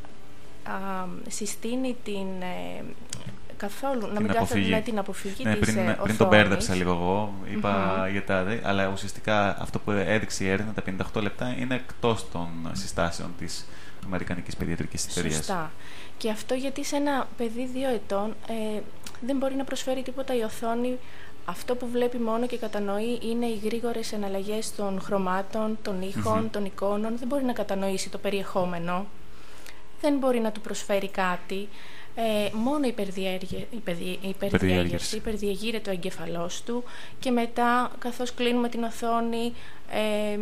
[0.63, 0.73] α,
[1.29, 2.27] συστήνει την
[3.62, 6.75] ε, καθόλου να μην κάθονται με την αποφυγή ναι, της πριν, ε, πριν τον μπέρδεψα
[6.75, 10.83] λίγο εγώ, είπα για τα αλλά ουσιαστικά αυτό που έδειξε η έρευνα τα
[11.14, 13.66] 58 λεπτά είναι εκτός των συστάσεων της
[14.05, 15.35] Αμερικανικής Παιδιατρικής Εταιρείας.
[15.35, 15.72] Σωστά.
[16.18, 18.81] Και αυτό γιατί σε ένα παιδί δύο ετών ε,
[19.20, 20.98] δεν μπορεί να προσφέρει τίποτα η οθόνη
[21.44, 26.64] αυτό που βλέπει μόνο και κατανοεί είναι οι γρήγορες εναλλαγές των χρωμάτων, των ηχων των
[26.64, 27.18] εικόνων.
[27.18, 29.07] Δεν μπορεί να κατανοήσει το περιεχόμενο.
[30.01, 31.68] Δεν μπορεί να του προσφέρει κάτι.
[32.14, 36.85] Ε, μόνο υπερδιέγερση, υπερδιεγείρεται ο εγκεφαλός του
[37.18, 39.53] και μετά καθώς κλείνουμε την οθόνη
[39.94, 40.38] ε,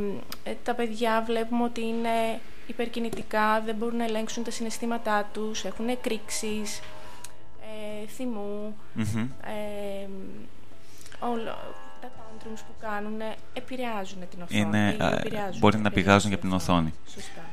[0.51, 5.89] ε, τα παιδιά βλέπουμε ότι είναι υπερκινητικά, δεν μπορούν να ελέγξουν τα συναισθήματά τους, έχουν
[5.89, 6.81] εκρήξεις,
[7.61, 10.09] ε, θυμού, ε,
[11.19, 11.57] όλο,
[12.01, 13.21] τα tantrums που κάνουν
[13.53, 14.61] επηρεάζουν την οθόνη.
[14.61, 14.97] Είναι,
[15.59, 16.95] μπορεί να πηγάζουν για την οθόνη.
[17.07, 17.45] Σωστά.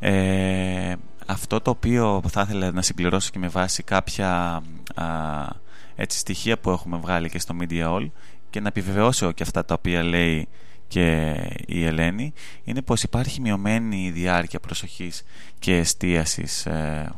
[0.00, 0.94] Ε,
[1.30, 4.62] αυτό το οποίο θα ήθελα να συμπληρώσω και με βάση κάποια
[4.94, 5.04] α,
[5.96, 8.10] έτσι, στοιχεία που έχουμε βγάλει και στο Media All
[8.50, 10.48] και να επιβεβαιώσω και αυτά τα οποία λέει
[10.88, 12.32] και η Ελένη
[12.64, 15.22] είναι πως υπάρχει μειωμένη διάρκεια προσοχής
[15.58, 17.12] και εστίασης ε,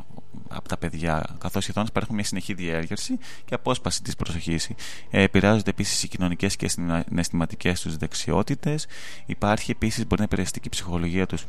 [0.49, 4.71] από τα παιδιά, καθώς οι οθόνε παρέχουν μια συνεχή διέργερση και απόσπαση της προσοχής.
[5.11, 8.87] Ε, επηρεάζονται επίσης οι κοινωνικές και συναισθηματικές τους δεξιότητες.
[9.27, 11.45] Υπάρχει επίσης, μπορεί να επηρεαστεί και η ψυχολογία τους,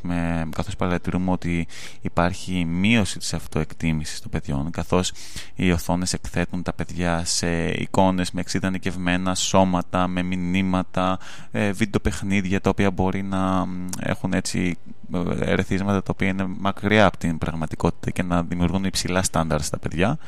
[0.50, 1.66] καθώς παρατηρούμε ότι
[2.00, 5.12] υπάρχει μείωση της αυτοεκτίμησης των παιδιών, καθώς
[5.54, 11.18] οι οθόνες εκθέτουν τα παιδιά σε εικόνες με εξειδανικευμένα σώματα, με μηνύματα,
[11.50, 13.66] ε, βίντεο παιχνίδια τα οποία μπορεί να
[14.00, 14.76] έχουν έτσι
[15.12, 19.78] ε, ερεθίσματα τα οποία είναι μακριά από την πραγματικότητα και να δημιουργούν υψηλά στάνταρ στα
[19.78, 20.18] παιδιά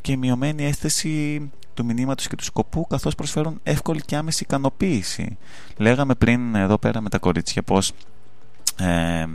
[0.00, 5.38] και μειωμένη αίσθηση του μηνύματος και του σκοπού καθώς προσφέρουν εύκολη και άμεση ικανοποίηση.
[5.76, 7.92] Λέγαμε πριν εδώ πέρα με τα κορίτσια πως
[8.78, 9.26] ε,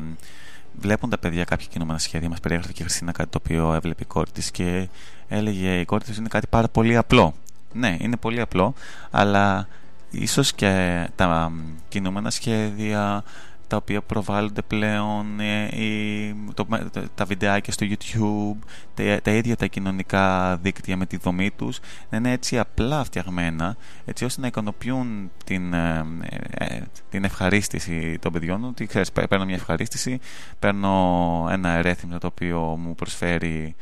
[0.79, 4.03] βλέπουν τα παιδιά κάποια κινούμενα σχέδια μας περιέγραφε και η Χριστίνα κάτι το οποίο έβλεπε
[4.03, 4.89] η κόρη της και
[5.27, 7.33] έλεγε η κόρη της είναι κάτι πάρα πολύ απλό.
[7.73, 8.73] Ναι, είναι πολύ απλό,
[9.11, 9.67] αλλά
[10.09, 11.51] ίσως και τα
[11.89, 13.23] κινούμενα σχέδια
[13.67, 16.67] τα οποία προβάλλονται πλέον ε, το,
[17.15, 22.17] τα βιντεάκια στο YouTube, τα, τα, ίδια τα κοινωνικά δίκτυα με τη δομή τους να
[22.17, 26.05] είναι έτσι απλά φτιαγμένα έτσι ώστε να ικανοποιούν την, ε,
[26.51, 28.63] ε, την ευχαρίστηση των παιδιών.
[28.63, 30.19] Ότι ξέρεις, παίρνω μια ευχαρίστηση
[30.59, 33.75] παίρνω ένα ερέθιμο το οποίο μου προσφέρει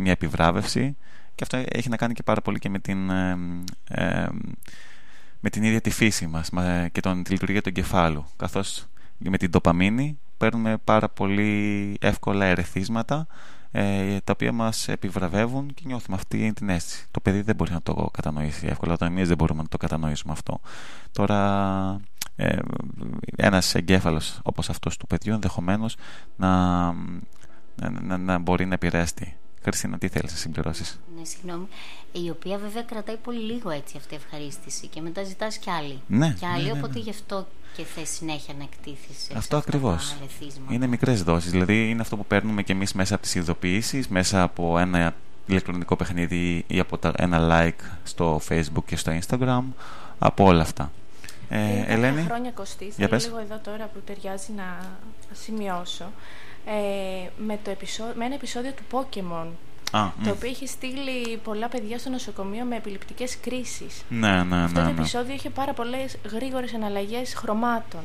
[0.00, 0.96] μια επιβράβευση.
[1.34, 3.10] Και αυτό έχει να κάνει και πάρα πολύ και με την
[5.40, 6.50] με την ίδια τη φύση μας
[6.92, 8.86] και τον, τη λειτουργία του εγκεφάλου καθώς
[9.18, 13.26] με την τοπαμίνη παίρνουμε πάρα πολύ εύκολα ερεθίσματα
[13.70, 17.06] ε, τα οποία μας επιβραβεύουν και νιώθουμε αυτή την αίσθηση.
[17.10, 20.32] Το παιδί δεν μπορεί να το κατανοήσει εύκολα, όταν εμείς δεν μπορούμε να το κατανοήσουμε
[20.32, 20.60] αυτό.
[21.12, 22.00] Τώρα
[22.36, 22.58] ε,
[23.36, 25.96] ένας εγκέφαλος όπως αυτός του παιδιού ενδεχομένως
[26.36, 26.92] να,
[28.02, 29.36] να, να μπορεί να επηρεαστεί.
[29.62, 31.66] Χριστίνα, τι θέλεις να συμπληρώσεις; Ναι, συγγνώμη.
[32.12, 36.00] Η οποία βέβαια κρατάει πολύ λίγο έτσι αυτή η ευχαρίστηση και μετά ζητάς κι άλλη.
[36.06, 37.00] Ναι, κι άλλη, ναι, ναι, οπότε ναι.
[37.00, 37.46] γι' αυτό
[37.76, 39.32] και θες συνέχεια να εκτίθεσαι.
[39.36, 40.16] Αυτό ακριβώς.
[40.70, 41.50] Είναι μικρές δόσεις.
[41.50, 45.14] Δηλαδή είναι αυτό που παίρνουμε κι εμείς μέσα από τις ειδοποιήσεις, μέσα από ένα
[45.46, 49.62] ηλεκτρονικό παιχνίδι ή από ένα like στο facebook και στο instagram,
[50.18, 50.92] από όλα αυτά.
[51.48, 52.22] Ε, Ελένη.
[52.22, 54.78] χρόνια κοστί, θέλω λίγο εδώ τώρα που ταιριάζει να
[55.32, 56.04] σημειώσω
[56.66, 57.70] ε, με, το
[58.14, 59.46] με ένα επεισόδιο του Pokemon
[59.92, 64.02] το οποίο είχε στείλει πολλά παιδιά στο νοσοκομείο με επιληπτικές κρίσεις.
[64.08, 64.62] Ναι, ναι, ναι.
[64.62, 64.90] Αυτό το ναι.
[64.90, 68.00] επεισόδιο είχε πάρα πολλές γρήγορες εναλλαγές χρωμάτων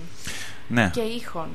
[0.67, 0.89] ναι.
[0.93, 1.47] και ήχων.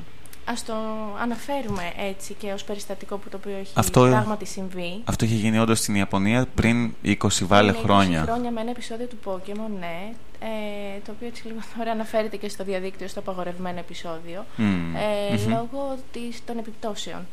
[0.45, 0.73] Ας το
[1.21, 5.01] αναφέρουμε έτσι και ως περιστατικό που το οποίο έχει αυτό, πράγματι συμβεί.
[5.05, 8.21] Αυτό είχε γίνει όντως στην Ιαπωνία πριν 20 βάλε χρόνια.
[8.21, 10.13] 20 χρόνια με ένα επεισόδιο του Pokemon, ναι.
[10.41, 14.45] Ε, το οποίο έτσι λίγο τώρα αναφέρεται και στο διαδίκτυο, στο απαγορευμένο επεισόδιο.
[15.31, 17.27] ε, Λόγω της, των επιπτώσεων.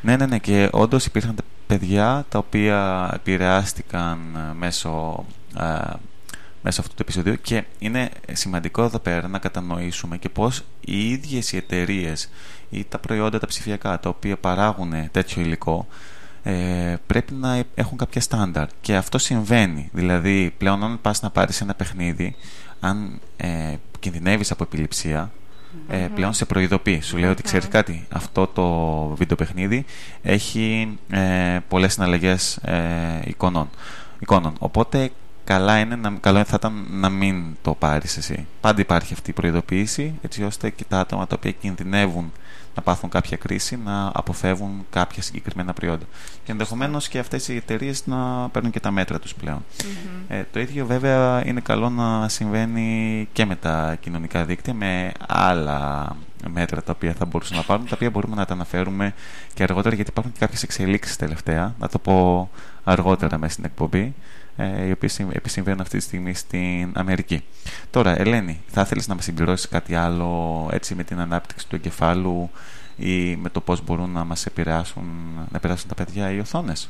[0.00, 0.38] Ναι, ναι, ναι.
[0.38, 1.36] Και όντως υπήρχαν
[1.66, 5.24] παιδιά τα οποία επηρεάστηκαν ε, μέσω
[5.58, 5.92] ε,
[6.62, 11.52] μέσα αυτού του επεισοδίου και είναι σημαντικό εδώ πέρα να κατανοήσουμε και πώς οι ίδιες
[11.52, 12.28] οι εταιρείες
[12.70, 15.86] ή τα προϊόντα τα ψηφιακά τα οποία παράγουν τέτοιο υλικό
[16.42, 21.60] ε, πρέπει να έχουν κάποια στάνταρ και αυτό συμβαίνει δηλαδή πλέον αν πας να πάρεις
[21.60, 22.36] ένα παιχνίδι
[22.80, 25.30] αν ε, κινδυνεύεις από επιληψία
[25.88, 27.00] ε, πλέον σε προειδοποιεί.
[27.00, 28.66] Σου λέει ότι ξέρεις κάτι, αυτό το
[29.16, 29.84] βίντεο παιχνίδι
[30.22, 33.70] έχει ε, πολλές συναλλαγές ε, εικόνων.
[34.18, 34.54] εικόνων.
[34.58, 35.10] Οπότε
[35.44, 38.46] καλά είναι να, καλό θα ήταν να μην το πάρεις εσύ.
[38.60, 42.32] Πάντα υπάρχει αυτή η προειδοποίηση, έτσι ώστε και τα άτομα τα οποία κινδυνεύουν
[42.74, 46.04] να πάθουν κάποια κρίση, να αποφεύγουν κάποια συγκεκριμένα προϊόντα.
[46.44, 49.64] Και ενδεχομένως και αυτές οι εταιρείες να παίρνουν και τα μέτρα τους πλέον.
[50.28, 56.16] Ε, το ίδιο βέβαια είναι καλό να συμβαίνει και με τα κοινωνικά δίκτυα, με άλλα
[56.48, 59.14] μέτρα τα οποία θα μπορούσαν να πάρουν, τα οποία μπορούμε να τα αναφέρουμε
[59.54, 61.74] και αργότερα, γιατί υπάρχουν και κάποιες εξελίξεις τελευταία.
[61.78, 62.50] Να το πω
[62.84, 64.14] αργότερα μέσα στην εκπομπή,
[64.56, 67.44] ε, οι οποίε επισυμβαίνουν αυτή τη στιγμή στην Αμερική.
[67.90, 72.50] Τώρα, Ελένη, θα ήθελε να μας συμπληρώσεις κάτι άλλο έτσι με την ανάπτυξη του εγκεφάλου
[72.96, 75.04] ή με το πώς μπορούν να μας επηρεάσουν,
[75.50, 76.88] να επηρεάσουν τα παιδιά οι οθόνες;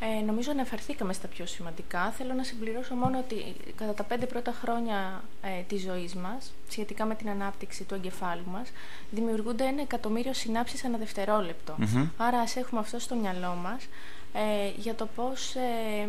[0.00, 2.12] Ε, νομίζω αναφερθήκαμε στα πιο σημαντικά.
[2.16, 3.34] Θέλω να συμπληρώσω μόνο ότι
[3.76, 8.44] κατά τα πέντε πρώτα χρόνια ε, της ζωής μας, σχετικά με την ανάπτυξη του εγκεφάλου
[8.52, 8.68] μας,
[9.10, 11.76] δημιουργούνται ένα εκατομμύριο συνάψεις ανά δευτερόλεπτο.
[12.16, 13.88] Άρα ας έχουμε αυτό στο μυαλό μας
[14.32, 16.08] ε, για το πώς ε,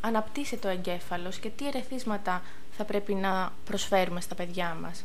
[0.00, 2.42] αναπτύσσεται ο εγκέφαλος και τι ερεθίσματα
[2.76, 5.04] θα πρέπει να προσφέρουμε στα παιδιά μας.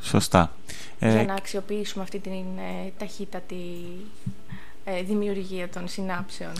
[0.00, 0.52] Σωστά.
[0.98, 3.56] Για ε, να αξιοποιήσουμε αυτή την ε, ταχύτατη
[4.84, 6.52] ε, δημιουργία των συνάψεων.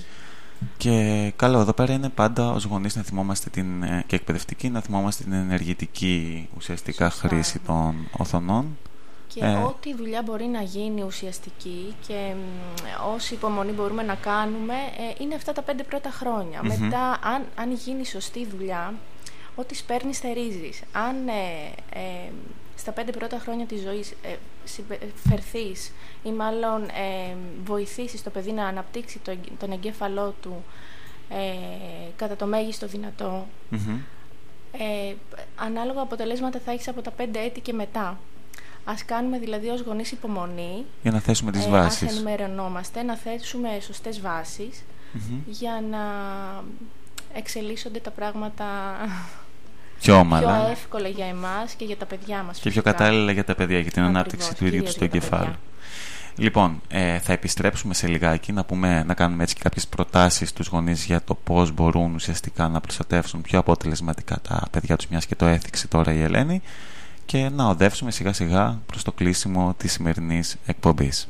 [0.76, 4.80] Και καλό, εδώ πέρα είναι πάντα ως γονείς να θυμόμαστε την, ε, και εκπαιδευτική να
[4.80, 8.78] θυμόμαστε την ενεργητική ουσιαστικά χρήση των οθονών.
[9.34, 9.54] Και ε.
[9.54, 12.34] ό,τι δουλειά μπορεί να γίνει ουσιαστική και
[13.14, 16.10] όση υπομονή μπορούμε να κάνουμε ε, είναι αυτά τα πέντε πρώτα
[16.62, 18.94] Μετά, αν, αν γίνει σωστή δουλειά,
[19.54, 20.82] ό,τι σπέρνεις θερίζεις.
[20.92, 21.16] Αν
[22.76, 24.36] στα πέντε πρώτα χρόνια της ζωής ε,
[25.28, 30.64] φερθείς ή μάλλον ε, βοηθήσεις το παιδί να αναπτύξει το, τον εγκέφαλό του
[31.28, 32.86] ε, κατά το μέγιστο
[34.78, 35.14] ε,
[35.56, 38.18] ανάλογα αποτελέσματα θα έχεις από τα πέντε έτη και μετά.
[38.84, 42.08] Ας κάνουμε δηλαδή ως γονείς υπομονή για να θέσουμε τις ε, βάσεις.
[42.08, 44.20] Ας ενημερωνόμαστε, να θέσουμε σωστές
[45.46, 45.98] για να
[47.34, 48.64] εξελίσσονται τα πράγματα
[50.00, 50.60] πιο όμαλα.
[50.60, 52.58] Πιο εύκολα για εμάς και για τα παιδιά μας.
[52.58, 55.54] Και πιο κατάλληλα για τα παιδιά, για την ανάπτυξη του ίδιου τους στο εγκεφάλου.
[56.36, 60.66] Λοιπόν, ε, θα επιστρέψουμε σε λιγάκι να, πούμε, να κάνουμε έτσι και κάποιες προτάσεις στους
[60.66, 65.34] γονείς για το πώς μπορούν ουσιαστικά να προστατεύσουν πιο αποτελεσματικά τα παιδιά τους μιας και
[65.34, 66.62] το έθιξε τώρα η Ελένη
[67.26, 71.28] και να οδεύσουμε σιγά σιγά προς το κλείσιμο της σημερινής εκπομπής.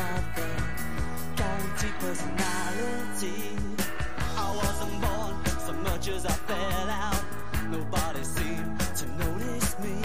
[1.36, 2.57] Guaranteed personality.
[6.08, 7.24] pictures I fell out.
[7.70, 9.96] Nobody seemed to notice me.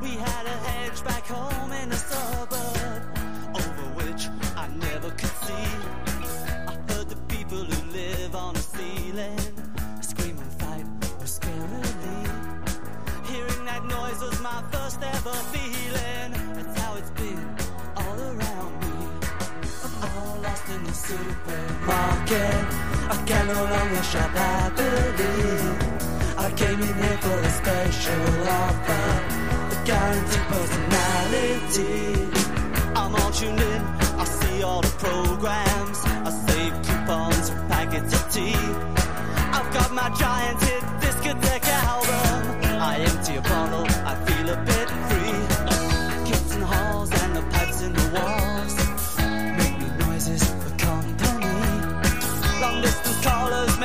[0.00, 3.02] We had a hedge back home in the suburb
[3.54, 5.68] over which I never could see.
[6.70, 9.38] I heard the people who live on the ceiling
[10.00, 10.86] scream and fight
[11.20, 12.30] whisperingly.
[13.30, 16.32] Hearing that noise was my first ever feeling.
[16.54, 17.56] That's how it's been
[17.96, 18.94] all around me.
[19.84, 22.93] I'm all lost in the supermarket.
[23.10, 25.94] I can no longer shop unleash
[26.36, 29.06] I came in here for a special offer
[29.74, 31.94] A guaranteed personality.
[32.96, 33.82] I'm all tuned in,
[34.18, 35.98] I see all the programs.
[36.04, 38.54] I save coupons for packets of tea.
[39.56, 40.93] I've got my giant hit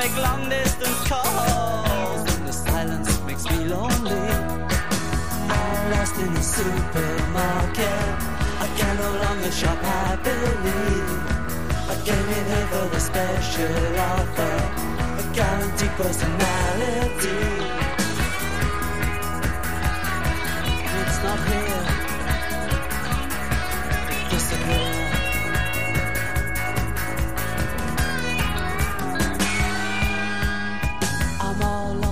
[0.00, 2.36] make long distance calls.
[2.36, 4.24] And the silence makes me lonely.
[5.50, 8.06] Now lost in the supermarket.
[8.64, 10.92] I can no longer shop happily.
[11.92, 14.56] I came in here for the special offer.
[15.20, 17.40] A guaranteed personality.
[21.00, 21.99] It's not here.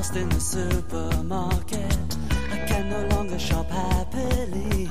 [0.08, 1.96] lost in the supermarket.
[2.50, 4.88] I can no longer shop happily.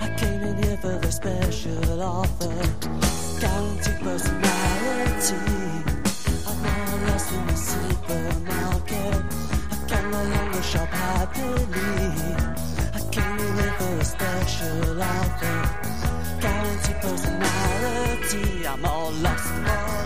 [0.00, 2.54] I came in here for the special offer.
[3.40, 5.36] Guaranteed personality.
[6.46, 9.24] I'm now lost in the supermarket.
[9.72, 11.90] I can no longer shop happily.
[12.94, 15.58] I came in here for a special offer.
[16.40, 18.66] Guaranteed personality.
[18.66, 19.99] I'm all lost.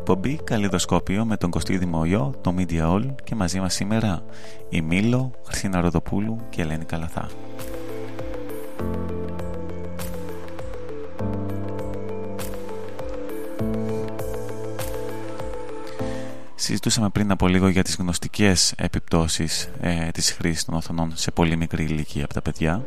[0.00, 4.22] Εκπομπή Καλλιδοσκόπιο με τον Κωστή Δημοϊό, το Media All και μαζί μας σήμερα
[4.68, 7.28] η Μήλο, Χριστίνα Ροδοπούλου και Ελένη Καλαθά.
[16.54, 21.56] Συζητούσαμε πριν από λίγο για τις γνωστικές επιπτώσεις ε, της χρήσης των οθονών σε πολύ
[21.56, 22.84] μικρή ηλικία από τα παιδιά.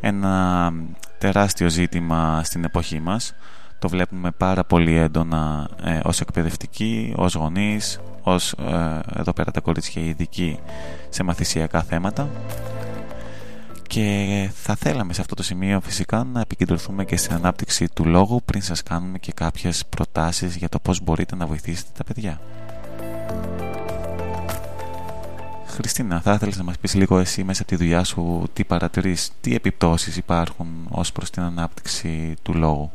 [0.00, 0.72] Ένα
[1.18, 3.34] τεράστιο ζήτημα στην εποχή μας
[3.80, 9.60] το βλέπουμε πάρα πολύ έντονα ε, ως εκπαιδευτικοί, ως γονείς, ως ε, εδώ πέρα τα
[9.60, 10.58] κορίτσια ειδικοί
[11.08, 12.28] σε μαθησιακά θέματα
[13.86, 18.42] και θα θέλαμε σε αυτό το σημείο φυσικά να επικεντρωθούμε και στην ανάπτυξη του λόγου
[18.44, 22.40] πριν σας κάνουμε και κάποιες προτάσεις για το πώς μπορείτε να βοηθήσετε τα παιδιά.
[25.66, 29.30] Χριστίνα, θα ήθελες να μας πεις λίγο εσύ μέσα από τη δουλειά σου τι παρατηρείς,
[29.40, 32.90] τι επιπτώσεις υπάρχουν ως προς την ανάπτυξη του λόγου;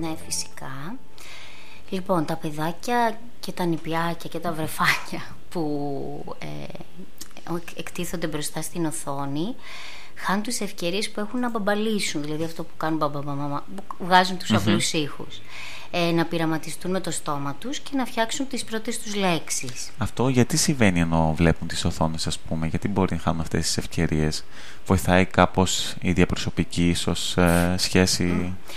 [0.00, 0.96] Ναι, φυσικά.
[1.88, 6.46] Λοιπόν, τα παιδάκια και τα νηπιάκια και τα βρεφάκια που ε,
[7.76, 9.54] εκτίθονται μπροστά στην οθόνη
[10.14, 13.62] χάνουν τις ευκαιρίες που έχουν να μπαμπαλίσουν, δηλαδή αυτό που κάνουν μπαμπαμπαμπα,
[13.98, 15.40] που βγάζουν τους mm απλούς ήχους.
[15.94, 19.90] Ε, να πειραματιστούν με το στόμα τους και να φτιάξουν τις πρώτες τους λέξεις.
[19.98, 23.76] Αυτό γιατί συμβαίνει ενώ βλέπουν τις οθόνες ας πούμε, γιατί μπορεί να χάνουν αυτές τις
[23.76, 24.44] ευκαιρίες;
[24.86, 28.24] Βοηθάει κάπως η διαπροσωπική ίσως ε, σχέση...
[28.24, 28.72] Ε,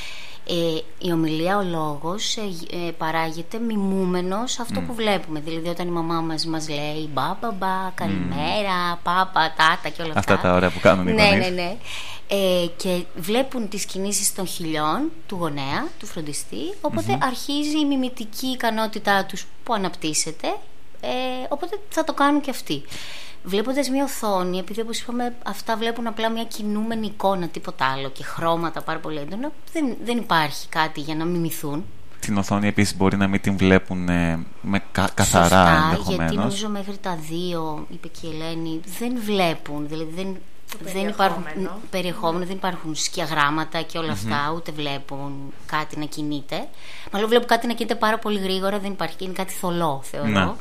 [0.97, 2.41] η ομιλία, ο λόγος ε,
[2.87, 5.39] ε, παράγεται μιμούμενος αυτό που βλέπουμε.
[5.39, 10.33] Δηλαδή όταν η μαμά μας μας λέει μπα, μπα, καλημέρα, πάπα, τάτα και όλα αυτά.
[10.33, 11.77] Αυτά τα ωραία που κάνουν οι ναι, ναι, ναι.
[12.27, 16.73] Ε, και βλέπουν τις κινήσεις των χιλιών του γονέα, του φροντιστή,
[17.19, 20.47] αρχίζει η μιμητική ικανότητά τους που αναπτύσσεται,
[21.01, 21.07] ε,
[21.49, 22.83] οπότε θα το κάνουν και αυτοί
[23.45, 28.23] βλέποντας μια οθόνη, επειδή όπως είπαμε, αυτά βλέπουν απλά μια κινούμενη εικόνα, τίποτα άλλο και
[28.23, 31.85] χρώματα πάρα πολύ έντονα, δεν, δεν υπάρχει κάτι για να μιμηθούν.
[32.19, 36.07] Την οθόνη επίσης μπορεί να μην την βλέπουν ε, με κα, καθαρά ενδεχομένως.
[36.07, 39.87] Γιατί νομίζω μέχρι τα δύο, είπε και η Ελένη, δεν βλέπουν.
[39.87, 40.35] Δηλαδή δεν,
[40.93, 41.45] δεν υπάρχουν
[41.89, 46.67] περιεχόμενο, δεν υπάρχουν σκιαγράμματα και όλα αυτά, ούτε βλέπουν κάτι να κινείται.
[47.11, 50.29] Μάλλον βλέπουν κάτι να κινείται πάρα πολύ γρήγορα, δεν υπάρχει, είναι κάτι θολό, θεωρώ.
[50.29, 50.51] Ναι.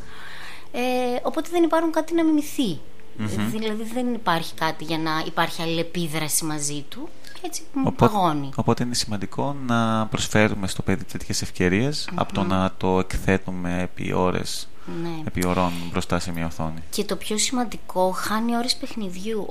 [0.77, 2.81] Ε, οπότε δεν υπάρχουν κάτι να μιμηθει
[3.17, 7.63] Δηλαδή δεν υπάρχει κάτι για να υπάρχει αλληλεπίδραση μαζί του και έτσι
[7.97, 8.51] παγώνει.
[8.57, 14.69] Οπότε είναι σημαντικό να προσφέρουμε στο παιδί τέτοιες από το να το εκθέτουμε επί ώρες
[15.03, 15.23] ναι.
[15.25, 16.83] επί ωρών μπροστά σε μια οθόνη.
[16.91, 19.47] Και το πιο σημαντικό, χάνει ώρες παιχνιδιού.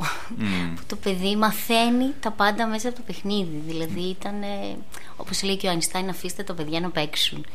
[0.75, 3.61] Που το παιδί μαθαίνει τα πάντα μέσα από το παιχνίδι.
[3.65, 4.33] Δηλαδή ήταν,
[5.17, 7.45] όπως λέει και ο Αϊνστάιν, αφήστε τα παιδιά να παίξουν.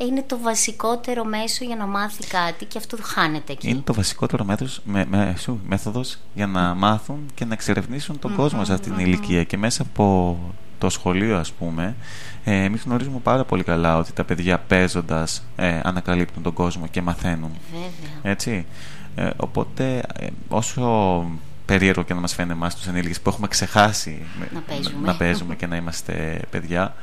[0.00, 3.68] Ε, είναι το βασικότερο μέσο για να μάθει κάτι και αυτό χάνεται εκεί.
[3.68, 5.36] Είναι το βασικότερο μέθοδος, με, με,
[5.66, 9.44] μέθοδος για να μάθουν και να εξερευνήσουν τον κόσμο σε αυτή την ηλικία.
[9.44, 10.38] Και μέσα από
[10.78, 11.96] το σχολείο ας πούμε
[12.44, 17.02] ε, εμείς γνωρίζουμε πάρα πολύ καλά ότι τα παιδιά παίζοντας ε, ανακαλύπτουν τον κόσμο και
[17.02, 18.32] μαθαίνουν Βέβαια.
[18.32, 18.66] έτσι
[19.14, 21.24] ε, οπότε ε, όσο
[21.66, 24.22] περίεργο και να μας φαίνεται εμάς τους ενήλικες που έχουμε ξεχάσει
[24.54, 26.94] να παίζουμε, να παίζουμε και να είμαστε παιδιά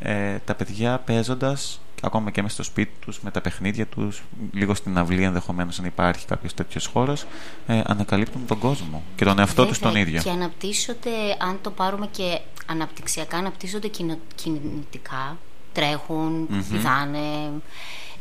[0.00, 4.22] ε, τα παιδιά παίζοντας ακόμα και μέσα στο σπίτι τους, με τα παιχνίδια τους,
[4.52, 7.26] λίγο στην αυλή ενδεχομένως αν υπάρχει κάποιος τέτοιος χώρος,
[7.66, 10.22] ε, ανακαλύπτουν τον κόσμο και τον εαυτό τους τον ίδιο.
[10.22, 13.90] Και αναπτύσσονται, αν το πάρουμε και αναπτυξιακά, αναπτύσσονται
[14.34, 15.38] κινητικά,
[15.72, 17.50] τρέχουν, πηδάνε,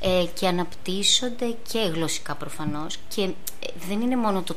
[0.04, 3.32] ε, και αναπτύσσονται και γλωσσικά προφανώς και ε,
[3.88, 4.56] δεν είναι μόνο το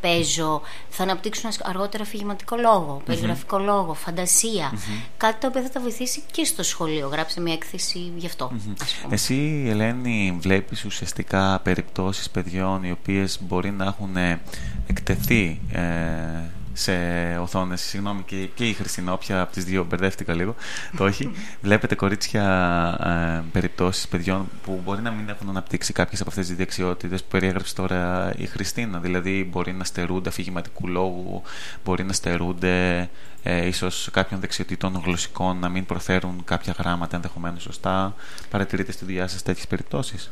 [0.00, 4.72] παίζω θα αναπτύξουν αργότερα αφηγηματικό λόγο, περιγραφικό λόγο, φαντασία
[5.16, 7.08] κάτι το οποίο θα τα βοηθήσει και στο σχολείο.
[7.08, 8.52] Γράψε μια έκθεση γι' αυτό
[9.10, 14.40] Εσύ Ελένη βλέπεις ουσιαστικά περιπτώσεις παιδιών οι οποίες μπορεί να έχουν ε,
[14.86, 15.80] εκτεθεί ε,
[16.78, 16.92] σε
[17.40, 17.80] οθόνες.
[17.80, 20.54] Συγγνώμη, και, και η Χριστίνα, όποια από τις δύο μπερδεύτηκα λίγο,
[20.96, 21.30] το όχι.
[21.62, 22.44] Βλέπετε κορίτσια
[23.04, 27.28] ε, περιπτώσεις παιδιών που μπορεί να μην έχουν αναπτύξει κάποιες από αυτές τις δεξιότητες που
[27.28, 28.98] περιέγραψε τώρα η Χριστίνα.
[28.98, 31.42] Δηλαδή, μπορεί να στερούνται αφηγηματικού λόγου,
[31.84, 33.08] μπορεί να στερούνται
[33.42, 38.14] ε, ίσως κάποιων δεξιοτήτων γλωσσικών να μην προφέρουν κάποια γράμματα ενδεχομένως σωστά.
[38.50, 40.30] Παρατηρείτε στη δουλειά σας τέτοιες περιπτώσεις;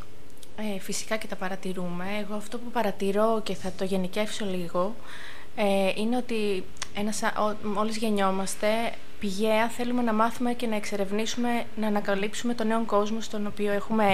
[0.56, 2.04] Ε, φυσικά και τα παρατηρούμε.
[2.20, 4.94] Εγώ αυτό που παρατηρώ και θα το γενικεύσω λίγο
[5.56, 7.22] ε, είναι ότι ένας,
[7.74, 8.68] μόλις γεννιόμαστε
[9.20, 14.04] πηγαία θέλουμε να μάθουμε και να εξερευνήσουμε, να ανακαλύψουμε τον νέο κόσμο στον οποίο έχουμε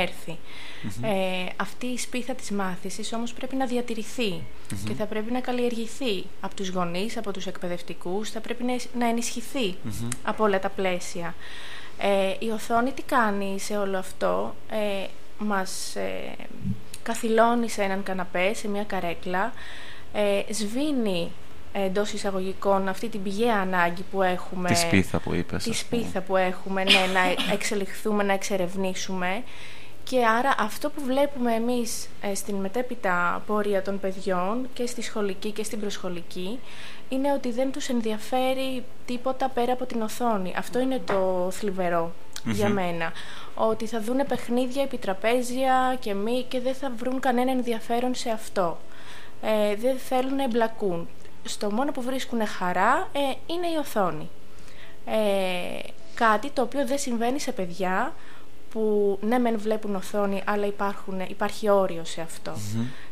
[1.02, 4.42] Ε, αυτή η σπίθα της μάθησης όμως πρέπει να διατηρηθει
[4.86, 8.64] και θα πρέπει να καλλιεργηθεί από τους γονείς, από τους εκπαιδευτικούς, θα πρέπει
[8.98, 9.74] να ενισχυθεί
[10.22, 11.34] από όλα τα πλαίσια.
[11.98, 15.06] Ε, η οθόνη τι κάνει σε όλο αυτό, ε,
[15.38, 16.34] μας ε,
[17.02, 19.52] καθυλώνει σε έναν καναπέ, σε μια καρέκλα,
[20.12, 21.30] ε, σβήνει
[21.72, 24.68] εντός εισαγωγικών αυτή την πηγαία ανάγκη που έχουμε.
[24.68, 25.64] Τη σπίθα που είπες.
[25.64, 29.42] Τη σπίθα που έχουμε, ναι, να εξελιχθούμε, να εξερευνήσουμε.
[30.04, 35.50] Και άρα αυτό που βλέπουμε εμείς ε, στην μετέπειτα πορεία των παιδιών και στη σχολική
[35.50, 36.58] και στην προσχολική
[37.08, 40.54] είναι ότι δεν τους ενδιαφέρει τίποτα πέρα από την οθόνη.
[40.56, 42.12] Αυτό είναι το θλιβερο
[42.44, 43.12] για μένα.
[43.54, 48.78] Ότι θα δούνε παιχνίδια, επιτραπέζια και μη και δεν θα βρουν κανένα ενδιαφέρον σε αυτό.
[49.42, 51.08] Ε, δεν θέλουν να εμπλακούν.
[51.44, 54.28] Στο μόνο που βρίσκουν χαρά ε, είναι η οθόνη.
[55.06, 55.78] Ε,
[56.14, 58.12] κάτι το οποίο δεν συμβαίνει σε παιδιά
[58.72, 62.52] που ναι μεν βλέπουν οθόνη αλλά υπάρχουν, υπάρχει όριο σε αυτο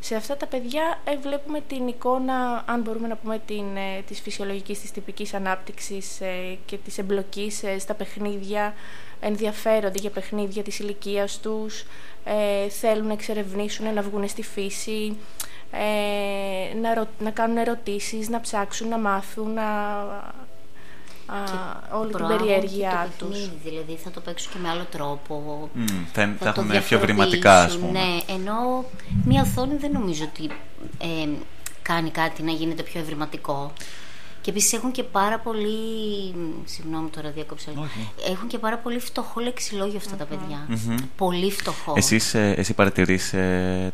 [0.01, 4.21] Σε αυτά τα παιδιά ε, βλέπουμε την εικόνα, αν μπορούμε να πούμε, την, ε, της
[4.21, 8.75] φυσιολογικής, της τυπικής ανάπτυξης ε, και της εμπλοκής στα παιχνίδια,
[9.21, 11.85] ενδιαφέρονται για παιχνίδια της ηλικίας τους,
[12.69, 15.17] θέλουν να εξερευνήσουν, να βγουν στη φύση,
[15.73, 19.63] ε, να, να κάνουν ερωτήσεις, να ψάξουν, να μάθουν, να,
[21.27, 21.37] α,
[21.93, 23.51] όλη την περιέργειά τους.
[23.65, 25.69] Δηλαδή θα το παίξουν και με άλλο τρόπο.
[25.77, 27.91] Mm, θα, θα, θα έχουν πιο βρηματικά, ας πούμε.
[27.91, 28.85] Ναι, ενώ
[29.25, 30.51] μια οθόνη δεν νομίζω ότι
[30.99, 31.29] ε,
[31.83, 33.73] κάνει κάτι να γίνεται πιο ευρηματικό.
[34.41, 35.71] Και επίσης έχουν και πάρα πολύ.
[36.65, 37.71] Συγγνώμη τώρα, διάκοψα.
[38.31, 40.69] Έχουν και πάρα πολύ φτωχό λεξιλόγιο αυτά τα παιδιά.
[41.17, 41.93] Πολύ φτωχό.
[41.97, 43.93] Εσείς, ε, εσύ παρατηρείς ε,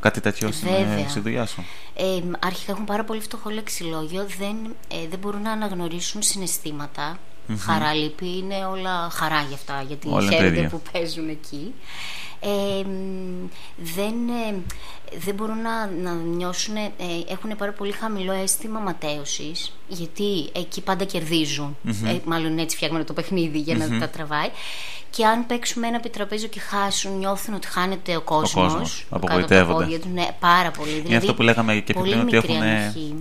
[0.00, 0.68] κάτι τέτοιο στην,
[1.08, 1.64] στη δουλειά σου;
[1.94, 4.26] Ε, αρχικά έχουν πάρα πολύ φτωχό λεξιλόγιο.
[4.38, 4.56] Δεν,
[4.88, 7.18] ε, δεν μπορούν να αναγνωρίσουν συναισθήματα.
[7.58, 11.74] Χαρά, λύπη, είναι όλα χαρά για αυτά, γιατί χαίρονται που παίζουν εκεί
[13.76, 14.62] δεν, ε,
[15.18, 16.90] δεν μπορούν να, να νιώσουν, ε,
[17.28, 21.06] έχουν πάρα πολύ χαμηλό αίσθημα ματέωσης, γιατί εκεί πάντα
[22.06, 24.48] ε, μάλλον έτσι φτιάχνουν το παιχνίδι για να τα τραβάει.
[25.10, 28.64] Και αν παίξουμε ένα επιτραπέζιο και χάσουν, νιώθουν ότι χάνεται ο κόσμος.
[28.64, 30.00] Ο κόσμος, απογοητεύονται.
[30.12, 30.90] Ναι, πάρα πολύ.
[30.90, 32.58] Δηλαδή, Είναι αυτό που λέγαμε και πριν, ότι έχουν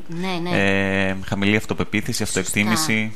[0.08, 0.50] ναι, ναι.
[1.10, 3.14] Ε, χαμηλή αυτοπεποίθηση, αυτοεκτίμηση.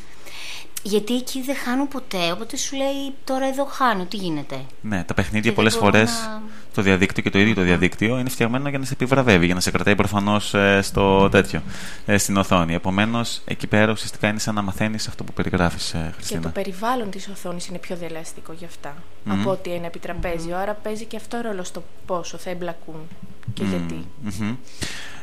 [0.83, 2.31] Γιατί εκεί δεν χάνουν ποτέ.
[2.31, 6.41] Οπότε σου λέει τώρα εδώ χάνω, τι γίνεται; Ναι, τα παιχνίδια πολλές φορές να...
[6.73, 9.59] το διαδίκτυο και το ίδιο το διαδίκτυο είναι φτιαγμένο για να σε επιβραβεύει, για να
[9.59, 11.61] σε κρατάει προφανώς ε, στο τέτοιο,
[12.05, 12.73] ε, στην οθόνη.
[12.73, 16.39] Επομένως, εκεί πέρα ουσιαστικά είναι σαν να μαθαίνεις αυτό που περιγράφεις, ε, Χριστίνα.
[16.39, 19.31] Και το περιβάλλον της οθόνης είναι πιο διαλαστικό γι' αυτά mm-hmm.
[19.39, 20.57] από ότι ένα επιτραπέζιο.
[20.57, 23.07] Άρα παίζει και αυτό ρόλο στο πόσο θα εμπλακούν
[23.53, 23.69] και mm-hmm.
[23.69, 24.05] γιατί.
[24.25, 24.55] Mm-hmm.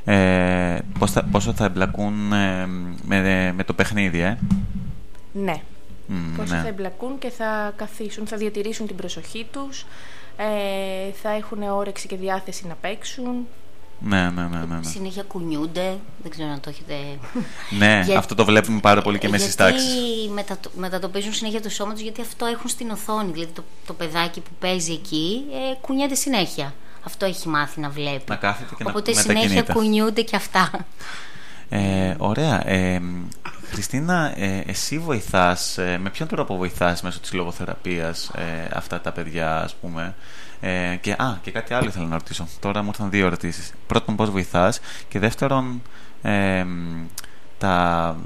[0.09, 2.67] Ε, θα, πόσο θα εμπλακούν ε,
[3.03, 4.39] με, με το παιχνίδι, ε;
[5.45, 5.63] Ναι.
[6.09, 6.57] Mm, Πώς ναι.
[6.57, 9.87] θα εμπλακούν και θα καθίσουν, θα διατηρήσουν την προσοχή τους,
[10.37, 13.47] ε, θα έχουν όρεξη και διάθεση να παίξουν.
[13.99, 14.83] Ναι, ναι, ναι, ναι, ναι.
[14.83, 16.95] Συνέχεια κουνιούνται, δεν ξέρω αν το έχετε...
[17.81, 19.95] ναι, αυτό το βλέπουμε πάρα πολύ και μέσα στις τάξεις.
[19.95, 24.41] Γιατί μετατοπίζουν συνέχεια το σώμα τους, γιατί αυτό έχουν στην οθόνη, δηλαδή το, το παιδάκι
[24.41, 26.75] που παίζει εκεί ε, κουνιέται συνέχεια.
[27.05, 28.25] Αυτό έχει μάθει να βλέπει.
[28.27, 30.71] Να κάθεται και Οπότε να συνέχεια κουνιούνται και αυτά.
[31.69, 32.69] Ε, ωραία.
[32.69, 33.03] Ε,
[33.77, 39.13] Χριστίνα, ε, εσύ βοηθάς, ε, με ποιον τρόπο βοηθάς μέσω της λογοθεραπείας ε, αυτά τα
[39.13, 40.15] παιδιά, ας πούμε;
[40.61, 42.49] Ε, και, α, και κάτι άλλο ήθελα να ρωτήσω.
[42.61, 43.73] Τώρα μου ήρθαν δύο ερωτήσεις.
[43.87, 45.83] Πρώτον, πώς βοηθάς; Και δεύτερον,
[47.59, 48.17] τα,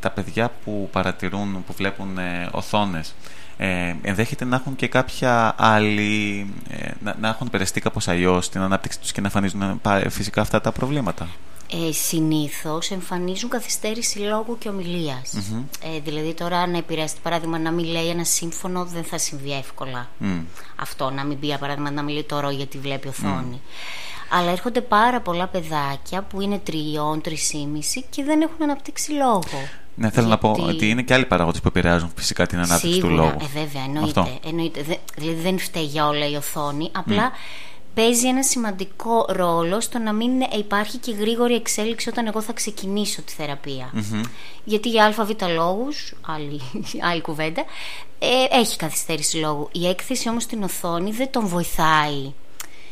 [0.00, 3.14] τα παιδιά που παρατηρούν, που βλέπουν ε, οθόνες,
[3.56, 6.46] ε, ενδέχεται να έχουν και κάποια άλλη,
[7.02, 10.72] να, να έχουν περαστεί κάπως αλλιώς την ανάπτυξη τους και να εμφανίζουν φυσικά αυτά τα
[10.72, 11.28] προβλήματα;
[11.70, 15.34] Ε, συνήθως εμφανίζουν καθυστέρηση λόγου και ομιλιας
[15.82, 20.08] Ε, δηλαδή τώρα να επηρεάσει, παράδειγμα, να μην λέει ένα σύμφωνο δεν θα συμβεί εύκολα.
[20.76, 23.60] Αυτό, να μην πει, παράδειγμα, να μιλεί το ρο γιατί βλέπει οθόνη.
[24.30, 29.68] Αλλά έρχονται πάρα πολλά παιδάκια που είναι τριών, τρισήμιση και δεν έχουν αναπτύξει λόγο.
[29.94, 33.08] Ναι, θέλω να πω ότι είναι και άλλοι παράγοντες που επηρεάζουν φυσικά την ανάπτυξη Σίγουρα,
[33.08, 33.36] του λόγου.
[33.40, 34.38] Ε, βέβαια, εννοείται.
[34.46, 34.98] εννοείται.
[35.16, 36.90] δηλαδή δεν φταίει για όλα η οθόνη.
[36.92, 37.32] Απλά
[37.96, 43.22] παίζει ένα σημαντικό ρόλο στο να μην υπάρχει και γρήγορη εξέλιξη όταν εγώ θα ξεκινήσω
[43.22, 43.92] τη θεραπεία.
[44.64, 46.60] Γιατί για ΑΒ λόγους, άλλη,
[47.10, 47.64] άλλη κουβέντα,
[48.18, 49.68] ε, έχει καθυστέρηση λόγου.
[49.72, 52.32] Η έκθεση όμως στην οθόνη δεν τον βοηθάει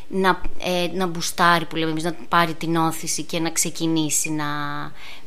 [0.08, 4.44] να, ε, να μπουστάρει που λέμε εμείς, να πάρει την όθηση και να ξεκινήσει να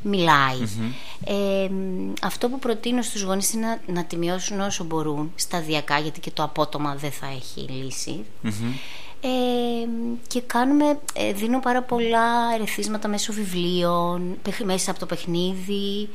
[0.01, 0.59] μιλάει.
[1.25, 1.69] Ε,
[2.21, 6.31] αυτό που προτείνω στους γονείς είναι να, να τη μειώσουν όσο μπορούν σταδιακά γιατί και
[6.31, 7.65] το απότομα δεν θα έχει
[9.21, 9.27] Ε,
[10.27, 16.09] και κάνουμε, ε, δίνω πάρα πολλά ερεθίσματα μέσω βιβλίων, μέσα από το παιχνίδι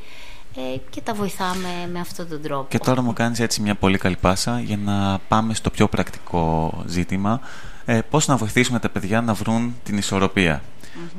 [0.55, 2.65] ε, και τα βοηθάμε με αυτόν τον τρόπο.
[2.69, 6.73] Και τώρα μου κάνεις έτσι μια πολύ καλή πάσα για να πάμε στο πιο πρακτικό
[6.85, 7.39] ζήτημα.
[7.85, 10.61] Ε, πώς να βοηθήσουμε τα παιδιά να βρουν την ισορροπία;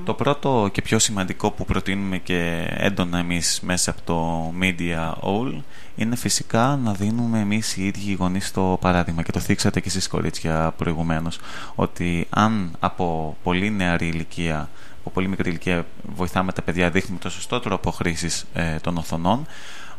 [0.05, 5.63] Το πρώτο και πιο σημαντικό που προτείνουμε και έντονα εμείς μέσα από το Media All
[5.97, 9.89] είναι φυσικά να δίνουμε εμείς οι ίδιοι οι γονείς το παράδειγμα και το θίξατε και
[9.89, 11.39] εσείς κορίτσια προηγουμένως
[11.75, 14.69] ότι αν από πολύ νεαρή ηλικία
[15.05, 19.47] από πολύ μικρή ηλικία βοηθάμε τα παιδιά, δείχνουμε το σωστό τρόπο χρήση ε, των οθονών.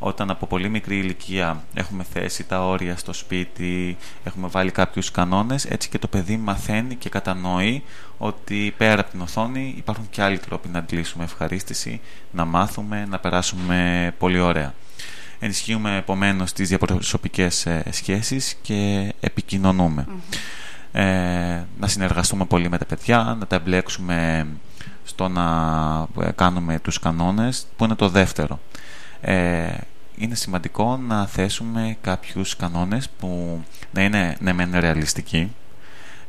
[0.07, 5.65] Όταν από πολύ μικρή ηλικία έχουμε θέσει τα όρια στο σπίτι, έχουμε βάλει κάποιους κανόνες,
[5.65, 7.83] έτσι και το παιδί μαθαίνει και κατανοεί
[8.17, 12.01] ότι πέρα από την οθόνη υπάρχουν και άλλοι τρόποι να αντλήσουμε ευχαρίστηση,
[12.31, 14.73] να μάθουμε, να περάσουμε πολύ ωραία.
[15.39, 20.07] Ενισχύουμε επομένως τις διαπροσωπικές ε, σχέσεις και επικοινωνούμε.
[20.91, 21.03] Ε,
[21.79, 24.47] να συνεργαστούμε πολύ με τα παιδιά, να τα εμπλέξουμε
[25.03, 25.45] στο να
[26.21, 28.59] ε, κάνουμε τους κανόνες που είναι το δεύτερο
[29.21, 29.67] ε,
[30.17, 33.59] είναι σημαντικό να θέσουμε κάποιους κανόνες που
[33.91, 35.51] να είναι ναι μεν ρεαλιστικοί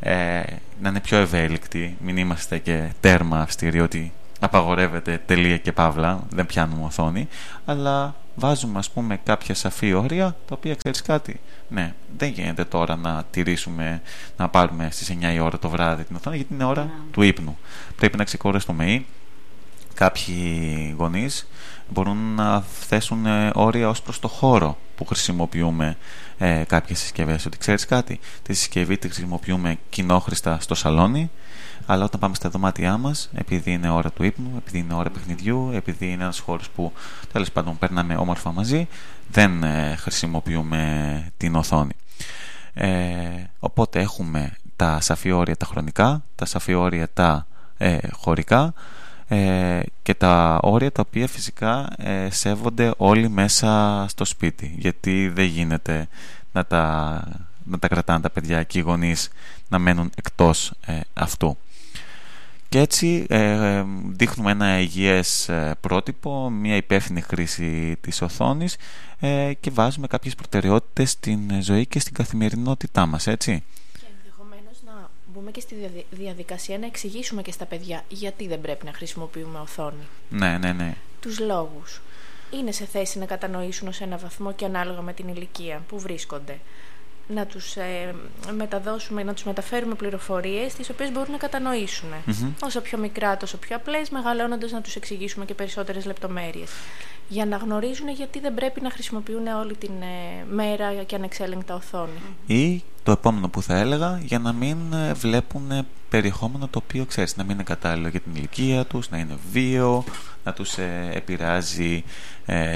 [0.00, 0.42] ε,
[0.80, 6.46] να είναι πιο ευέλικτοι μην είμαστε και τέρμα αυστηροί ότι απαγορεύεται τελεία και παύλα δεν
[6.46, 7.28] πιάνουμε οθόνη
[7.64, 12.96] αλλά βάζουμε ας πούμε κάποια σαφή όρια τα οποία ξέρεις κάτι ναι, δεν γίνεται τώρα
[12.96, 14.02] να τηρήσουμε
[14.36, 16.90] να πάρουμε στις 9 η ώρα το βράδυ την οθόνη γιατί είναι ώρα ναι.
[17.10, 17.58] του ύπνου
[17.96, 19.06] πρέπει να ξεκουραστούμε ή
[19.94, 21.48] κάποιοι γονείς
[21.88, 25.96] μπορούν να θέσουν ε, όρια ως προς το χώρο που χρησιμοποιούμε
[26.38, 31.30] ε, κάποιες συσκευές ότι ξέρεις κάτι, τη συσκευή τη χρησιμοποιούμε κοινόχρηστα στο σαλόνι
[31.86, 35.70] αλλά όταν πάμε στα δωμάτια μας, επειδή είναι ώρα του ύπνου, επειδή είναι ώρα παιχνιδιού,
[35.72, 36.92] επειδή είναι ένας χώρος που
[37.32, 38.88] τέλος πάντων περνάμε όμορφα μαζί,
[39.30, 41.92] δεν ε, χρησιμοποιούμε την οθόνη.
[42.74, 42.88] Ε,
[43.58, 48.74] οπότε έχουμε τα σαφή όρια τα χρονικά, τα σαφή όρια τα ε, χωρικά
[49.28, 55.44] ε, και τα όρια τα οποία φυσικά ε, σέβονται όλοι μέσα στο σπίτι γιατί δεν
[55.44, 56.08] γίνεται
[56.52, 57.22] να τα,
[57.64, 59.28] να τα κρατάνε τα παιδιά και οι γονείς
[59.68, 60.72] να μένουν εκτός
[61.14, 61.56] αυτού.
[62.68, 68.76] Και έτσι ε, δείχνουμε ένα υγιές ε, πρότυπο, μια υπεύθυνη χρήση της οθόνης
[69.20, 73.62] ε, και βάζουμε κάποιες προτεραιότητες στην ζωή και στην καθημερινότητά μας, έτσι.
[75.36, 78.84] Και ενδεχομένως να μπούμε και στη διαδικασία να εξηγήσουμε και στα παιδιά γιατί δεν πρέπει
[78.84, 80.06] να χρησιμοποιούμε οθόνη.
[80.30, 80.96] Ναι, ναι, ναι.
[81.20, 82.00] Τους λόγους.
[82.50, 86.58] Είναι σε θέση να κατανοήσουν σε ένα βαθμό και ανάλογα με την ηλικία που βρίσκονται
[87.28, 88.14] να τους ε,
[88.56, 92.08] μεταδώσουμε, να τους μεταφέρουμε πληροφορίες τις οποίες μπορούν να κατανοήσουν.
[92.64, 96.70] Όσο πιο μικρά, τόσο πιο απλές, μεγαλώνοντας να τους εξηγήσουμε και περισσότερες λεπτομέρειες.
[97.28, 102.20] Για να γνωρίζουν γιατί δεν πρέπει να χρησιμοποιούν όλη την ε, μέρα και ανεξέλεγκτα οθόνη.
[102.46, 107.36] Ή το επόμενο που θα έλεγα, για να μην ε, βλέπουν περιεχόμενο το οποίο ξέρεις,
[107.36, 110.04] να μην είναι κατάλληλο για την ηλικία τους, να είναι βίο,
[110.44, 110.78] να τους
[111.12, 112.04] επηρεάζει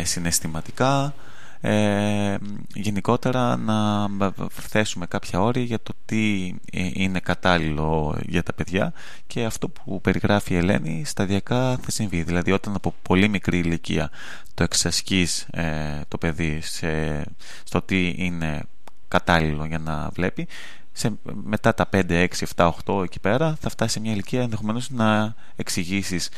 [0.03, 1.15] συναισθηματικά
[1.61, 2.37] ε,
[2.75, 4.09] γενικότερα να
[4.51, 8.93] θέσουμε κάποια όρια για το τι ε, είναι κατάλληλο για τα παιδιά
[9.27, 12.23] και αυτό που περιγράφει η Ελένη σταδιακά θα συμβεί.
[12.23, 14.11] Δηλαδή όταν από πολύ μικρή ηλικία
[14.55, 17.25] το εξασκείς ε, το παιδί σε,
[17.65, 18.63] στο τι είναι
[19.09, 20.49] κατάλληλο για να βλέπει
[20.93, 21.13] σε,
[21.45, 25.35] μετά τα 5, 6, 7, 8 εκεί πέρα θα φτάσει σε μια ηλικία ενδεχομένως να
[25.57, 26.29] εξηγήσεις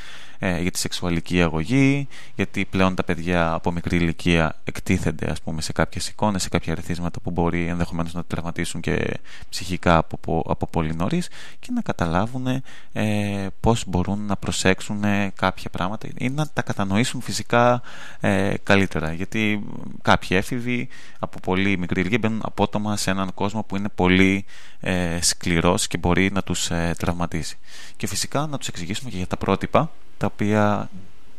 [0.44, 5.62] ε, για τη σεξουαλική αγωγή, γιατί πλέον τα παιδιά από μικρή ηλικία εκτίθενται ας πούμε,
[5.62, 10.66] σε κάποιες εικόνες, σε κάποια αριθίσματα που μπορεί ενδεχομένως να τραυματίσουν και ψυχικά από, από
[10.66, 11.28] πολύ νωρίς
[11.58, 12.46] και να καταλάβουν
[12.92, 15.02] ε, πώς μπορούν να προσέξουν
[15.34, 17.82] κάποια πράγματα ή να τα κατανοήσουν φυσικά
[18.20, 19.12] ε, καλύτερα.
[19.12, 19.64] Γιατί
[20.02, 20.88] κάποιοι έφηβοι
[21.18, 24.44] από πολύ μικρή ηλικία μπαίνουν απότομα σε έναν κόσμο που είναι πολύ
[24.80, 27.58] ε, σκληρός και μπορεί να τους ε, τραυματίσει.
[27.96, 29.90] Και φυσικά να τους εξηγήσουμε και για τα πρότυπα
[30.22, 30.90] τα οποία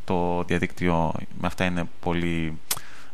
[0.04, 2.58] το διαδίκτυο με αυτά είναι πολύ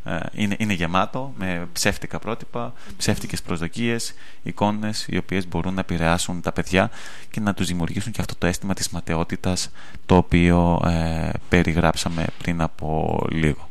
[0.04, 6.40] ε, είναι, είναι γεμάτο με ψεύτικα πρότυπα, ψεύτικες προσδοκίες, εικόνες οι οποίες μπορούν να επηρεάσουν
[6.40, 6.90] τα παιδιά
[7.30, 9.70] και να τους δημιουργήσουν και αυτό το αίσθημα της ματαιότητας
[10.06, 13.68] το οποίο ε, περιγράψαμε πριν από λίγο.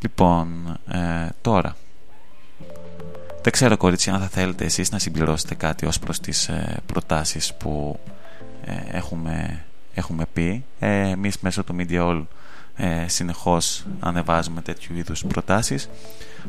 [0.00, 1.76] Λοιπόν, ε, τώρα
[3.42, 6.50] δεν ξέρω κορίτσια αν θα θέλετε εσείς να συμπληρώσετε κάτι ως προς τις
[6.86, 8.21] προτάσεις που ε,
[8.90, 10.64] έχουμε, έχουμε πει.
[10.78, 12.24] Ε, εμείς μέσω του Media All
[12.76, 15.88] ε, συνεχώς ανεβάζουμε τέτοιου είδους προτάσεις.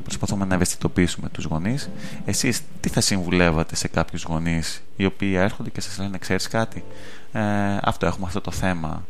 [0.04, 1.90] Προσπαθούμε να ευαισθητοποιήσουμε τους γονείς.
[2.26, 6.84] Εσείς τι θα συμβουλεύατε σε κάποιους γονείς οι οποίοι έρχονται και σας λένε ξέρεις κάτι
[7.32, 7.42] ε,
[7.82, 9.06] αυτό έχουμε αυτό το θέμα.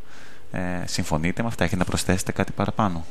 [0.51, 3.05] Ε, συμφωνείτε με αυτά έχετε να προσθέσετε κάτι παραπάνω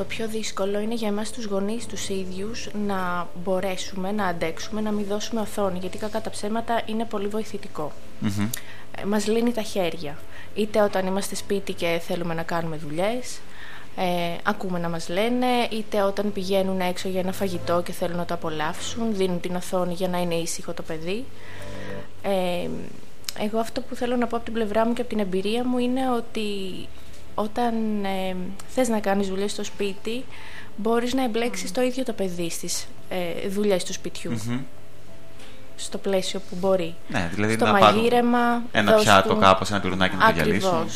[0.00, 4.90] Το πιο δύσκολο είναι για εμάς τους γονείς τους ίδιους να μπορέσουμε να αντέξουμε, να
[4.90, 7.92] μην δώσουμε οθόνη, γιατί κακά τα ψέματα είναι πολύ βοηθητικό.
[8.20, 8.48] Μμμ.
[9.00, 10.18] Ε, μας λύνει τα χέρια.
[10.54, 13.40] Είτε όταν είμαστε σπίτι και θέλουμε να κάνουμε δουλειές,
[13.96, 18.24] ε, ακούμε να μας λένε, είτε όταν πηγαίνουν έξω για ένα φαγητό και θέλουν να
[18.24, 21.24] το απολαύσουν, δίνουν την οθόνη για να είναι ήσυχο το παιδί.
[22.22, 22.68] Ε,
[23.38, 25.78] εγώ αυτό που θέλω να πω από την πλευρά μου και από την εμπειρία μου
[25.78, 26.40] είναι ότι
[27.42, 28.36] όταν ε,
[28.68, 30.24] θες να κάνεις δουλειές στο σπίτι,
[30.76, 34.30] μπορείς να εμπλέξεις το ίδιο το παιδί στις ε, δουλειές του σπιτιού.
[34.46, 34.60] Μμμ.
[35.76, 36.94] Στο πλαίσιο που μπορεί.
[37.08, 38.62] Ναι, δηλαδή στο να πάρουν μαγείρεμα.
[38.72, 40.86] ένα δώσ' πιάτο του- κάπως, ένα πυρουνάκι να το γυαλίσουν.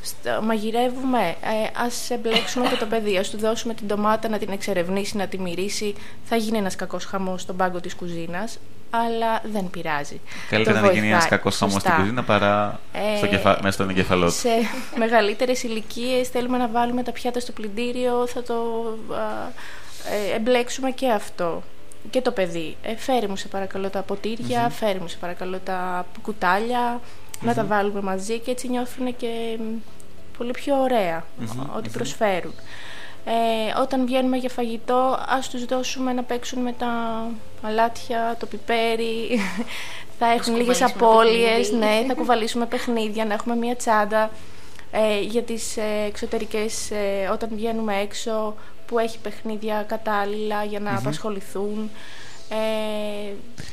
[0.00, 0.36] Ακριβώς.
[0.36, 4.52] Στο, μαγειρεύουμε, ε, ας εμπλέξουμε και το παιδί, ας του δώσουμε την ντομάτα να την
[4.52, 5.94] εξερευνήσει, να τη μυρίσει.
[6.24, 8.58] Θα γίνει ένας κακός χαμός στον πάγκο της κουζίνας,
[8.90, 10.20] αλλά δεν πειράζει.
[10.50, 11.38] Καλύτερα Το να γίνει ένας βοηθάει.
[11.38, 12.02] κακός χαμός στην Σωστά.
[12.02, 13.50] κουζίνα παρά Ε, στο κεφα...
[13.62, 14.32] μέσα στον εγκεφαλό του.
[14.32, 14.48] Σε
[14.96, 18.54] μεγαλύτερες ηλικίες θέλουμε να βάλουμε τα πιάτα στο πλυντήριο, θα το
[19.14, 19.52] α,
[20.32, 21.62] ε, εμπλέξουμε και αυτό.
[22.10, 22.76] Και το παιδί.
[22.82, 27.00] Ε, φέρει μου σε παρακαλώ τα ποτηρια φέρει μου σε παρακαλώ τα κουτάλια,
[27.40, 29.62] να τα βάλουμε μαζί και έτσι νιώθουν και μ,
[30.38, 31.24] πολύ πιο ωραία
[31.76, 32.54] ότι προσφέρουν.
[33.24, 37.24] Ε, όταν βγαίνουμε για φαγητό, ας τους δώσουμε να παίξουν με τα
[37.62, 39.40] αλάτια, το πιπέρι.
[40.18, 41.76] θα έχουν λίγες κουβαλήσουμε απώλειες, παιχνίδι.
[41.76, 44.30] ναι, θα κουβαλήσουμε παιχνίδια, να έχουμε μία τσάντα
[44.90, 48.54] ε, για τις ε, εξωτερικές, ε, όταν βγαίνουμε έξω,
[48.86, 51.90] που έχει παιχνίδια κατάλληλα για να απασχοληθούν.
[52.52, 53.32] Ε,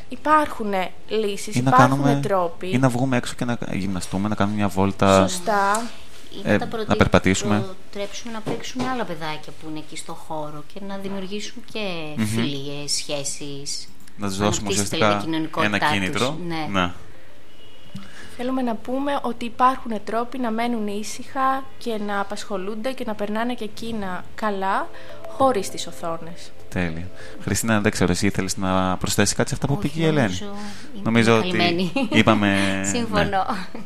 [0.10, 0.74] υπάρχουν
[1.08, 2.70] λύσεις, Ή να, υπάρχουν κάνουμε, τρόποι.
[2.74, 5.28] ή να βγούμε έξω και να γυμναστούμε, να κάνουμε μια βόλτα.
[5.28, 5.90] Σωστά.
[6.32, 7.60] Ή Ε, να, τα να προτι- περπατήσουμε.
[7.92, 11.80] προτρέψουμε να παίξουν άλλα παιδάκια που είναι εκεί στο χώρο και να δημιουργήσουν και
[12.26, 13.88] φιλίες, σχέσεις.
[14.18, 16.28] Να τους να δώσουμε αναπτύσσει ουσιαστικά τελικά την κοινωνικότητά ένα κίνητρο.
[16.30, 16.46] τους.
[16.48, 16.80] Ναι.
[16.82, 16.92] Ναι.
[18.38, 23.54] Θέλουμε να πούμε ότι υπάρχουν τρόποι να μένουν ήσυχα και να απασχολούνται και να περνάνε
[23.54, 24.88] και εκείνα καλά
[25.28, 26.52] χωρίς τις οθόνες.
[26.78, 27.08] Τέλεια.
[27.42, 30.28] Χριστίνα, δεν ξέρω, εσύ ήθελε να προσθέσεις κάτι σε αυτά που Όχι, πήγε η Ελένη;
[30.28, 30.46] νομίζω
[30.94, 31.92] είναι Νομίζω πολύ ότι καλυμμένη.
[32.12, 32.48] είπαμε.
[33.14, 33.80] ναι.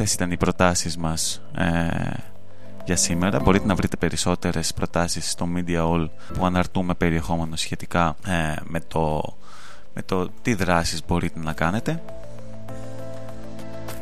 [0.00, 1.88] Αυτές ήταν οι προτάσεις μας ε,
[2.84, 3.40] για σήμερα.
[3.40, 9.36] Μπορείτε να βρείτε περισσότερες προτάσεις στο Media All που αναρτούμε περιεχόμενο σχετικά ε, με, το,
[9.94, 12.02] με το τι δράσεις μπορείτε να κάνετε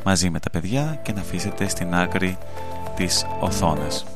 [0.04, 2.38] μαζί με τα παιδιά και να αφήσετε στην άκρη
[2.96, 4.06] τις οθόνες.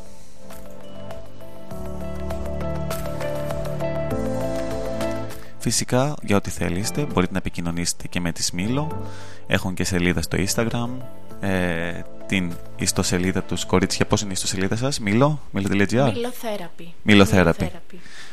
[5.59, 9.07] Φυσικά, για ό,τι θέλετε, μπορείτε να επικοινωνήσετε και με τη Σμήλο.
[9.47, 10.89] Έχουν και σελίδα στο Instagram.
[11.41, 14.07] Ε, την ιστοσελίδα τους κορίτσια.
[14.07, 16.95] Πώς είναι η ιστοσελίδα σας, Μήλο, μήλο.gr; Μιλοθέραπη.
[17.03, 17.71] Μιλοθέραπη.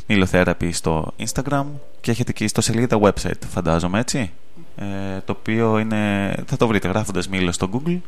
[0.08, 1.66] Μιλοθέραπη στο Instagram
[2.02, 4.32] και έχετε και ιστοσελίδα website, φαντάζομαι, έτσι.
[4.78, 8.00] Ε, το οποίο είναι, θα το βρείτε γράφοντας Μήλο στο Google.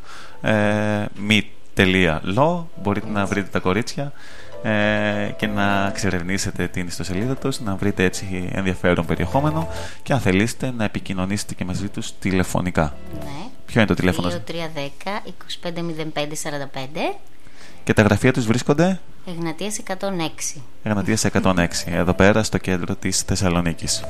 [0.41, 4.12] Ε, mi.lo μπορείτε να βρείτε τα κορίτσια
[4.64, 9.68] ε, και να εξερευνήσετε την ιστοσελίδα τους, να βρείτε έτσι ενδιαφέρον περιεχόμενο
[10.04, 12.93] και αν θελήσετε να επικοινωνήσετε και μαζί τους τηλεφωνικά.
[13.14, 13.50] Ναι.
[13.70, 14.32] Ποιο είναι το τηλέφωνο 2310
[15.63, 17.15] 250545
[17.84, 20.61] και τα γραφεία τους βρίσκονται; Εγνατίας 106.
[20.84, 24.03] Εγνατίας 106, εδώ πέρα στο κέντρο της Θεσσαλονίκης.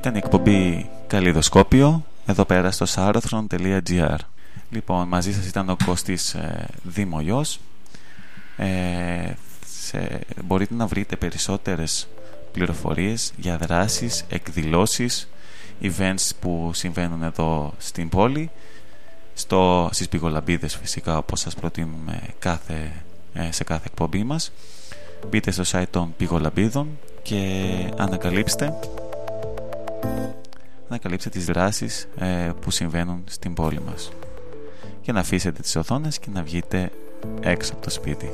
[0.00, 4.16] Ήταν η εκπομπή Καλλιδοσκόπιο εδώ πέρα στο sarothron.gr
[4.70, 7.60] Λοιπόν, μαζί σας ήταν ο Κώστης ε, Δήμογιος
[8.56, 9.32] ε,
[9.66, 12.08] σε, Μπορείτε να βρείτε περισσότερες
[12.52, 15.28] πληροφορίες για δράσεις, εκδηλώσεις
[15.82, 18.50] events που συμβαίνουν εδώ στην πόλη
[19.34, 22.92] στο, στις πηγολαμπίδες φυσικά όπως σας προτείνουμε κάθε,
[23.32, 24.52] ε, σε κάθε εκπομπή μας.
[25.28, 28.78] Μπείτε στο site των πηγολαμπίδων και ανακαλύψτε
[30.88, 34.10] ανακαλύψτε τις δράσεις ε, που συμβαίνουν στην πόλη μας
[35.00, 36.90] και να αφήσετε τις οθόνες και να βγείτε
[37.40, 38.30] έξω από το σπίτι.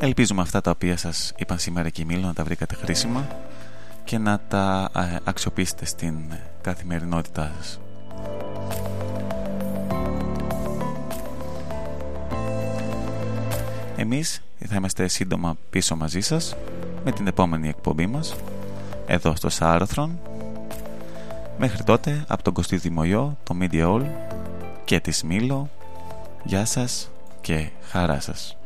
[0.00, 3.26] Ελπίζουμε αυτά τα οποία σας είπαν σήμερα και οι Μήλο να τα βρήκατε χρήσιμα
[4.04, 6.14] και να τα ε, αξιοποιήσετε στην
[6.60, 7.80] καθημερινότητά σας.
[14.00, 16.56] Εμείς θα είμαστε σύντομα πίσω μαζί σας
[17.04, 18.36] με την επόμενη εκπομπή μας
[19.06, 20.18] εδώ στο Σάρωθρον
[21.58, 24.06] Μέχρι τότε από τον Κωστή Δημοιό, το Media All
[24.84, 25.68] και τη Μήλο
[26.44, 28.57] Γεια σας και χαρά σας